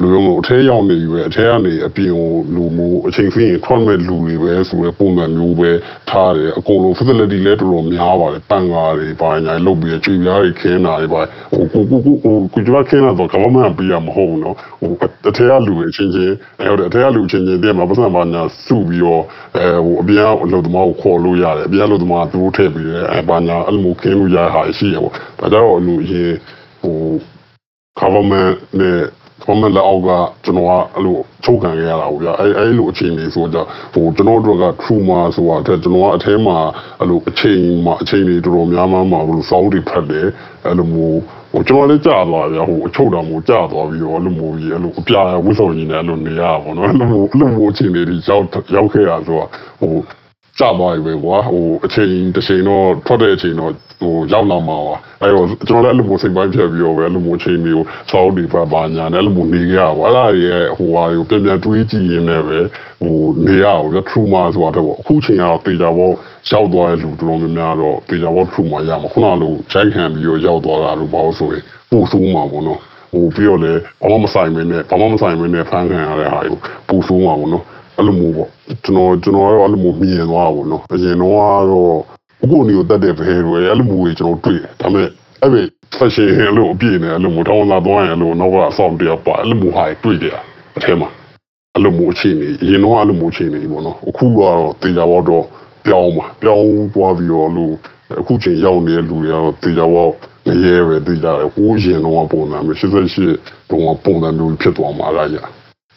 [0.00, 5.70] လူလုံးကိုအထဲရောက်နေပြီပဲအထဲကနေအပြင်ကိုလူမျိုးအချိန်ဆင်းရင်ထွက်မဲ့လူတွေပဲဆိုတဲ့ပုံစံမျိုးပဲ
[6.10, 11.20] ထားတယ်အကုန်လုံး facility လည်းတော်တော်များပါတယ်ပန်ကားတွေဘာညာလုပ်ပြီးချွေပြားတွေခင်းတာတွေပါ
[11.54, 14.92] ဟိုကိုကိုကိုကိုကိုကျွားခင်းတာတော့ government ပြရမဟုတ်ဘူးနော်ဟို
[15.28, 19.22] အထဲကလူတွေအချင်းချင်းအဲဟုတ်တယ်အထဲကလူအချင်းချင်းတည်းမှာပတ်စံပါညာစုပြီးတော့
[19.56, 26.32] အဲဟိုအပြင်အလုပ်သမားကိုခေါ်လို့ရတယ်အပြင်အလုပ်သမားကသူတို့ထည့်ပြီးရဲအဲဘာညာအဲ့လိုခင်းလို့ရတာရှိရပေါ့ဒါကြတော့လူအရင်
[26.82, 26.96] ဟို
[28.00, 28.98] government နဲ့
[29.46, 30.10] government လက်အောက်က
[30.44, 36.58] ကျွန်တော်ကအဲ့လိုချုပ်ခံခဲ့ရတာပေါ့ဗျာအဲအဲ့လိုအခြေအနေဆိုတော့ဟိုကျွန်တော်တို့က trauma ဆိုတာတဲ့ကျွန်တော်ကအထဲမှာ
[37.00, 40.26] အဲ့လိုအချိန်မှာအချိန်တွေတော်တော်များများမှာဘလို့စောင်းတွေဖတ်တယ်
[40.66, 41.20] အဲ့လိုမျိုး
[41.52, 49.48] ဟိုကျွန်တော်လည်းကြာသွားဗျာဟိုအချုပ်တော်မျိုးကြာသွားပြီးတော့အဲ့လိုမျိုးကြီးအဲ့လိုအပြာဝစ်စော်ကြီးနဲ့အဲ့လိုနေရပါတော့အဲ့လိုမျိုးအဲ့လိုမျိုးအခြေအနေတွေရောက်ရောက်ခဲ့ရဆိုတော့
[49.80, 49.92] ဟို
[50.58, 62.58] ကြာသွားပြီပဲကွာဟိုအချိန်တစ်ချိန်တော့ထွက်တဲ့အချိန်တော့ဟိုရောက်လာမှာပါအဲ့တော့ကျွန်တော်လည်းအဲ့လိုမျိုးစိတ်ပိုင်းဖြတ်ပြီးတော့ပဲအဲ့လိုမျိုးအချိန်မျိုးစောင်းတွေဖတ်ပါညာနဲ့အဲ့လိုမျိုးနေကြရပါအဲ့ဒါရဲ့ဟိုဟာကိုပြန်ပြန်တွေးကြည့်ရင်းနဲ့ပဲ
[63.02, 63.16] ဟို
[63.46, 66.10] နေရအောင်ပြ trauma ဆိုတာတော့အခုချိန်ကတော့တေချာဘော
[66.50, 72.80] ရောက်သွားတဲ့လူတော်တော်များများတော့တေချာဘော trauma ရမှာခုနကလိုဂျိုက်ခံပြီးတော့ရောက်သွားတာလို့ပေါ့ဆိုရင်ပို့ဆိုးမှာပေါ့နော်
[73.12, 77.64] ဟိုပြီးတော့လည်းဘာမှမဆိုင်မင်းနဲ့ဘာမှမဆိုင်မင်းနဲ့ဖန်ခံရတဲ့ဟာကိုပို့ဆိုးမှာပေါ့နော်
[77.96, 78.50] အဲ့လိုမျိုးပေါ့
[78.84, 81.98] ကျွန်တော်ကျွန်တော်ကတော့အဲ့လိုမျိုးမြင်သွားတာပေါ့နော်အရင်တော့ကတော့
[82.42, 85.08] အခုနေကိုတက်တဲ့ဘဲတွေအဲ့လိုမျိုးတွေကျွန်တော်တွေ့တယ်ဒါပေမဲ့
[85.42, 85.62] အဲ့ဒီ
[85.98, 90.28] fashion လို့အပြည့်နဲ့အဲ့လိုမျိုးတောင်းလာသွားရင်အဲ့လိုနောက်ကအဆောင်တရပါအဲ့လိုမျိုးဟာတွေ့ကြ
[90.76, 91.08] အထဲမှာ
[91.74, 95.44] အဲ့လိုမျိုးအခြေအနေအရင်တော့အဲ့လိုမျိုးအခြေအနေပေါ့နော်အခုကတော့တေချာဘောတော့
[95.86, 97.74] ပြောင်းပါပြောင်းသွားပြီးတော့လို့
[98.20, 100.08] အခုချိန်ရောက်နေတဲ့လူတွေကတော့တေချာဘော
[100.46, 105.44] ငရဲပဲတေချာတယ်ဟိုးရင်တော့ပုံစံမျိုး88တုန်းကပုံစံမျိုးဖြစ်သွားမှာလားညာ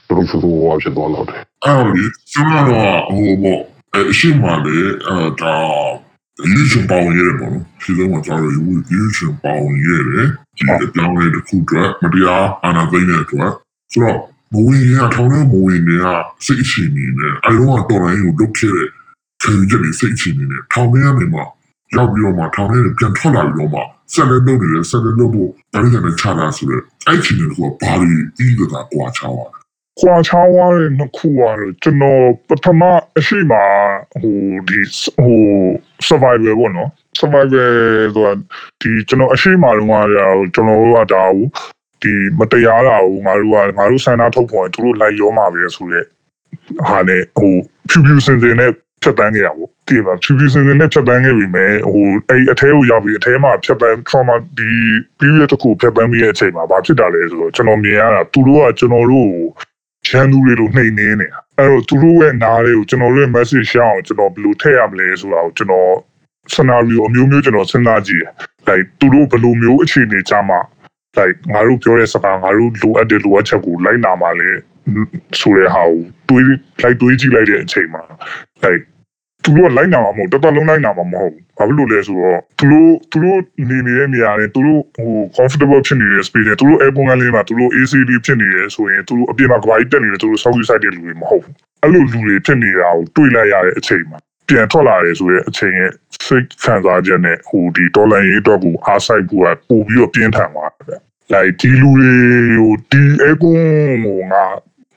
[0.09, 3.61] တို့ဆိုတော့ဖြစ်သွားတော့တယ် အဲ့လိုလေကျွန်တော်တော့ဟိုပေါ့
[3.93, 5.55] အဲအရှိမလေးအဲဒါ
[6.51, 13.51] ယူချင်ပေါင်းရတယ်ပေါ့နော်ဒီလိုမှကျွန်တော်ယူယူချင်ပေါင်းရတယ်ဒီအကြောင်းလေးတစ်ခုအတွက်မတရားအာဏာသိမ်းတဲ့အတွက်
[13.91, 14.19] ဆိုတော့
[14.53, 16.05] မဝင်ရထောင်းတဲ့မဝင်ရ
[16.45, 18.87] စိတ်ရှိနေတယ်အဲတော့တော်တိုင်းကိုလုပ်ခဲ့တဲ့
[19.41, 21.39] ခံယူချက်တွေစိတ်ရှိနေတယ်ထောင်းထဲကနေမှ
[21.95, 23.81] ရောက်ပြီးတော့မှထောင်းထဲပြန်ထွက်လာပြီးတော့မှ
[24.13, 32.81] ဆက်လက်လုပ်နေတယ်ဆက်လက်လုပ်ဖို့ဒါလေးကနေချတာဆိုတော့အဲ့ချိန်တွေကဘာလို့အီးကတာကွာချောင်းอ่ะခွာချောင်းသွားတဲ့နှစ်ခုကတော့ကျွန်တော်ပထမ
[33.17, 33.53] အရှိမ
[34.21, 34.79] ဟိုဒီ
[35.23, 35.39] ဟို
[36.07, 37.67] survival ပေါ့နော် survival
[38.15, 38.33] ဆိုတာ
[38.81, 39.93] ဒီကျွန်တော်အရှိမလုံးက
[40.53, 41.45] ကျွန်တော်တို့ကဒါကို
[42.01, 46.05] ဒီမတရားတာကိုငါတို့ကငါတို့ဆန္ဒထုတ်ပေါ်ရင်သူတို့လိုက်ရောမှာပဲဆိုရက်
[46.87, 47.53] ဟာနဲ့ဟို
[47.89, 48.71] ဖြူဖြူစင်စင်နဲ့
[49.03, 54.71] ဖြတ်တန်းခဲ့ရပေါ့ဒီမှာဖြူဖြူစင်စင်နဲ့ဖြတ်တန်းခဲ့ပြီမဲ့ဟိုအဲ့အထဲကိုရောက်ပြီးအထဲမှာဖြတ်တန်း trauma ဒီ
[55.19, 59.47] period တစ်ခုဖြတ်တန်းပြီးတဲ့အချိန်မှာဘာဖြစ်တာလဲဆိုတော့ကျွန်တော်မြင်ရတာသူတို့ကကျွန်တော်တို့ကို
[60.09, 65.91] ရန်သူတွေလိုနှိမ်နေနေတာအဲ့တော့သူတို့ရဲ့နားလေးကိုကျွန်တော်တို့ရဲ့ message ရှောင်းအောင်ကျွန်တော်ဘယ်လိုထည့်ရမလဲဆိုတာကိုကျွန်တော်
[66.53, 68.31] scenario အမျိုးမျိုးကျွန်တော်စဉ်းစားကြည့်တယ်။
[68.69, 70.59] like သူတို့ဘယ်လိုမျိုးအခြေအနေကြမှာ
[71.17, 74.49] like ငါတို့ပြောတဲ့စကားငါတို့လိုအပ်တဲ့လိုအပ်ချက်ကိုလိုက်နာမှာလေ
[75.39, 76.45] ဆိုတဲ့ဟာကိုတွေး
[76.81, 78.03] လိုက်တွေးကြည့်လိုက်တဲ့အချိန်မှာ
[78.63, 78.83] like
[79.43, 94.17] သူတို့ကလိုက်နာမှာမဟုတ်တော်တော်လုံးလိုက်နာမှာမဟုတ်ဘူး။ဘာဖြစ်လို့လဲဆိုတော့သူတို့သူတို့နေနေတဲ့နေရာနဲ့သူတို့ဟို comfortable ဖြစ်နေတဲ့ space နဲ့သူတို့ air con လေးမှာသူတို့ AC လေးဖြစ်နေရဲဆိုရင်သူတို့အပြင်မှာကဘာကြီးတက်နေတယ်သူတို့ south side တဲ့လူတွေမဟုတ်ဘူး။အဲ့လိုလူတွေဖြစ်နေတာကိုတွေးလိုက်ရတဲ့အချိန်မှာ
[94.49, 95.91] ပြန်ထွက်လာတယ်ဆိုရဲအချိန်ရဲ့
[96.25, 100.99] စိတ်ခံစားချက်နဲ့ဟိုဒီဒေါ်လာရေးအတွက်ကိုအားဆိုင်ဖို့ကပို့ပြီးတော့ပြင်းထန်သွားတယ်။
[101.33, 102.13] like ဒီလူတွေ
[102.57, 104.45] ကိုဒီအကွန်ကိုငါ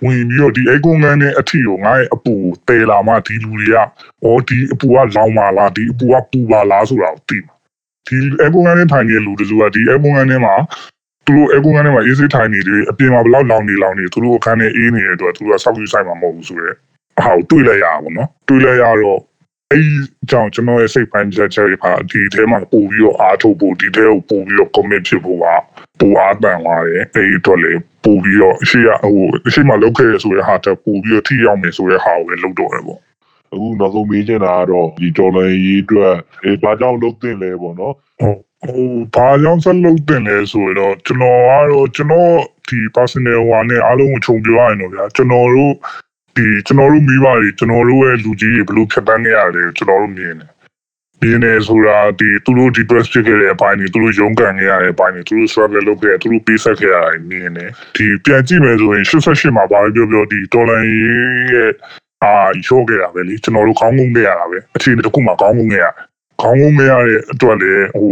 [0.05, 2.35] ဝင်ပြီးတော့ဒီအကွန်ငန်းနဲ့အထီကိုငါရဲ့အပူ
[2.69, 3.77] တဲလာမှဒီလူတွေက
[4.25, 7.55] အော်ဒီအပူကလောင်ပါလားဒီအပူကပူပါလားဆိုတာကိုသိမှာ
[8.09, 10.55] ဒီအကွန်ငန်းနဲ့ထိုင်နေတဲ့လူတွေကဒီအကွန်ငန်းနဲ့မှာ
[11.27, 16.77] သူတို့အကွန်ငန်းနဲ့မှာအေးစေးထိုင်နေတယ်အပြင်မှာဘလောက်လောင်နေလောင်နေသူတို့အခန်းထဲအေးနေတဲ့အတွက်သူတို့ကစောက်ယူဆိုင်မှာမဟုတ်ဘူးဆိုတော့
[17.25, 19.21] ဟာကိုတွေးလိုက်ရအောင်နော်တွေးလိုက်ရတော့
[19.73, 19.85] အဲ့
[20.31, 25.47] ကြောင့်ကျွန်တော်ရဲ့စိတ်ပိုင်းချက်ချက်တွေပါဒီထဲမှာပို့ပြီးတော့အားထုတ်ဖို့ဒီထဲကိုပို့ပြီးတော့ commit ဖြစ်ဖို့က
[26.01, 27.73] ပူအားတန်သွားတယ်အဲ့ဒီအတွက်လေ
[28.05, 33.01] ပို့ပြီးတော့အရှိရဟိုအရှိမလောက်ခဲ့ရဆိုတဲ့ဟာတက်ပို့ပြီးတော့ထိရောက်မယ်ဆိုတဲ့ဟာကိုပဲလုပ်တော့တယ်ပေါ့
[33.53, 42.33] အခုနောက်ဆုံးမေးချင်တာကတော့ဒီဒေါ်လာရေးအတွက်အဲဘာကြောင့်လုပ်တင်လဲပေါ့နော်ဟုတ်ဟိုဘာကြောင့်ဆက်လုပ်တင်လဲဆိုတော့ကျွန်တော်ကတော့ကျွန်တော်
[42.69, 45.73] ဒီ personal ဟိုနဲ့အားလုံးကိုခြုံပြောရရင်တော့ဗျာကျွန်တော်တို့
[46.37, 50.51] ဒီကျွန်တော်တို့မိဘတွေကျွန်တော်တို့ရဲ့လူကြီးတွေဘယ်လိုဖြတ်တန်းနေရတယ်ကျွန်တော်တို့မြင်တယ်
[51.23, 60.81] မြင်တယ်ဆိုတာဒီသူတို့ depress ဖြစ်ခဲ့တဲ့အပိုင်းတွေသူတို့ရုန်းကန်နေရတဲ့အပိုင်းတွေသူတို့ struggle လုပ်ခဲ့တယ်သူတို့ပေးဆက်ခဲ့ရတာမြင်တယ်ဒီပြန်ကြည့်မယ်ဆိုရင်88မှာဘာပဲပြောပြောဒီ dollar
[61.53, 61.71] ရဲ့
[62.25, 62.35] အာ
[62.67, 65.87] ရော့ခဲ့တာပဲလေကျွန်တော်တို့ခေါင်းငုံခဲ့ရတာပဲအခြေအနေတစ်ခုမှခေါင်းငုံခဲ့ရ
[66.43, 68.11] ခေါင်းငုံခဲ့ရတဲ့အတွက်လေဟို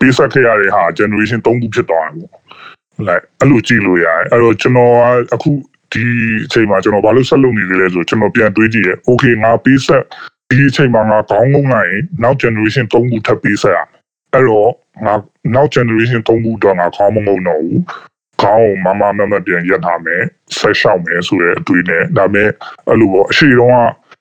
[0.00, 2.30] ပေးဆက်ခဲ့ရတဲ့ဟာ generation 3ခုဖြစ်သွားတယ်ပေါ့
[3.08, 4.92] လိုက်အဲ့လိုကြည့်လို့ရတယ်အဲ့တော့ကျွန်တော်
[5.30, 5.50] ကအခု
[5.92, 6.04] ဒီ
[6.46, 10.04] အချိန်မှာကျွန်တော်ဘာလို့ဆက်လုပ်နေသေးလဲဆိုကျွန်တော်ပြန်တွေးကြည့်ရဲ okay ငါပေးဆက်
[10.50, 14.00] ဒီအချိန်မှာငါခေါင်းငုံလိုက်ရင်နောက် generation 3ခုထပ်ပေးဆက်ရမယ်
[14.32, 14.70] အဲ့တော့
[15.06, 15.14] ငါ
[15.54, 17.80] နောက် generation 3ခုတော့ငါခေါင်းမငုံတော့ဘူး
[18.42, 20.22] ခခေါင်းကိုမမမမပြန်ရက်ထားမယ်
[20.58, 22.48] ဆက်ရှောက်မယ်ဆိုတဲ့အတွေ့နဲ့ဒါပေမဲ့
[22.88, 23.80] အဲ့လိုပေါ့အရှိတုန်းက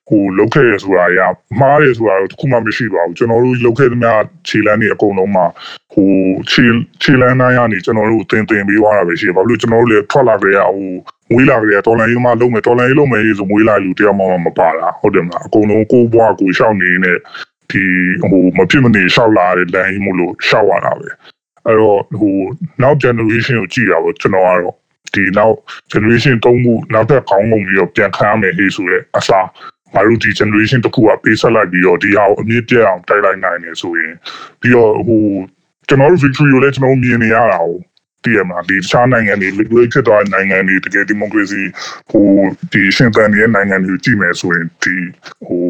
[0.10, 1.20] ဟိုလုတ်ခဲ့ရဆိုတာရ
[1.60, 4.12] မှားတယ်ဆိုတာတော့တစ်ခုမှမရှိပါဘူးကျွန်တော်တို့လုတ်ခဲ့သမျှ
[4.47, 5.45] ခြေလမ်းတွေအကုန်လုံးမှာ
[5.93, 6.10] ဟို
[6.51, 6.66] ခြေ
[7.01, 10.88] ခြေလမ်းတိုင်းကနေကျွန်တော်တို့တင်တင်ပြီးသွားတာပဲရှိတယ်ဘာလို့လဲကျွန်တော်တို့လည်းထွက်လာကြရဟို
[11.32, 17.14] မွေးလာကြရတော်လန်ရေးမှလုံးမယ်တော်လန်ရေးလုံးမယ်ဆိုမွေးလာလူတယောက်မှမပါတာဟုတ်တယ်မလားအကုန်လုံးကိုဘွားကိုရှောက်နေနေ
[17.72, 17.84] ဒီ
[18.30, 21.08] ဟိုမဖြစ်မနေရှောက်လာတဲ့လမ်းကြီးမို့လို့ရှောက်ရတာပဲ
[21.66, 22.36] အဲ့တော့ဟို
[22.82, 24.76] နောက် generation ကိုကြည့်ရပါကျွန်တော်ကတော့
[25.14, 25.56] ဒီနောက်
[25.91, 29.47] generation သုံးခုနောက်ထပ်ခေါင်းငုံပြီးတော့ပြန်ခံရမယ်ဟေးဆိုတဲ့အစား
[29.96, 34.14] ငါတို့ဒီ generation တစ်ခုကပေးဆက်လိုက်ပြီးတော့ဒီဟာကိုအမြင့်ပြတ်အောင်တိုက်လိုက်နိုင်တယ်ဆိုရင်
[34.62, 35.24] ပြီးတော့ဟို
[35.88, 37.78] ကျွန်တော်တို့ victory ကိုလည်းကျွန်တော်မြင်နေရတာကို
[38.24, 41.64] တည်ရမှာဒီတခြားနိုင်ငံတွေ liquid ဖြစ်သွားတဲ့နိုင်ငံတွေတကယ် democracy
[42.12, 42.26] ဟို
[42.74, 44.96] ဒီရှင်သန်နေတဲ့နိုင်ငံတွေကိုကြည့်မယ်ဆိုရင်ဒီ
[45.48, 45.66] ဟို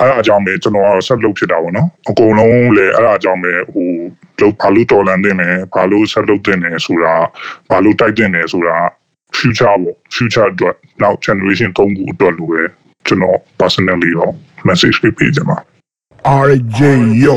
[0.00, 3.88] အဲ့အကြောင်းပဲကျွန်တော်ကတော့ဆက်လုပ်ဖြစ်တာပေါ့နော်အကုန်လုံးလည်းအဲ့အကြောင်းပဲဟို
[4.40, 7.14] လို့ဘာလို့တော်လန်တင်တယ်ဘာလို့ဆက်လုပ်တင်တယ်ဆိုတာ
[7.70, 8.76] ဘာလို့တိုက်တင်တယ်ဆိုတာ
[9.36, 12.62] future ပေါ့ future အတွက်နောက် generation သုံးခုအတွက်လိုပဲ
[13.06, 14.32] ကျွန်တော် personally တော့
[14.68, 15.56] message ပေးပေးကြပါ
[16.48, 16.80] RJ
[17.24, 17.36] Yo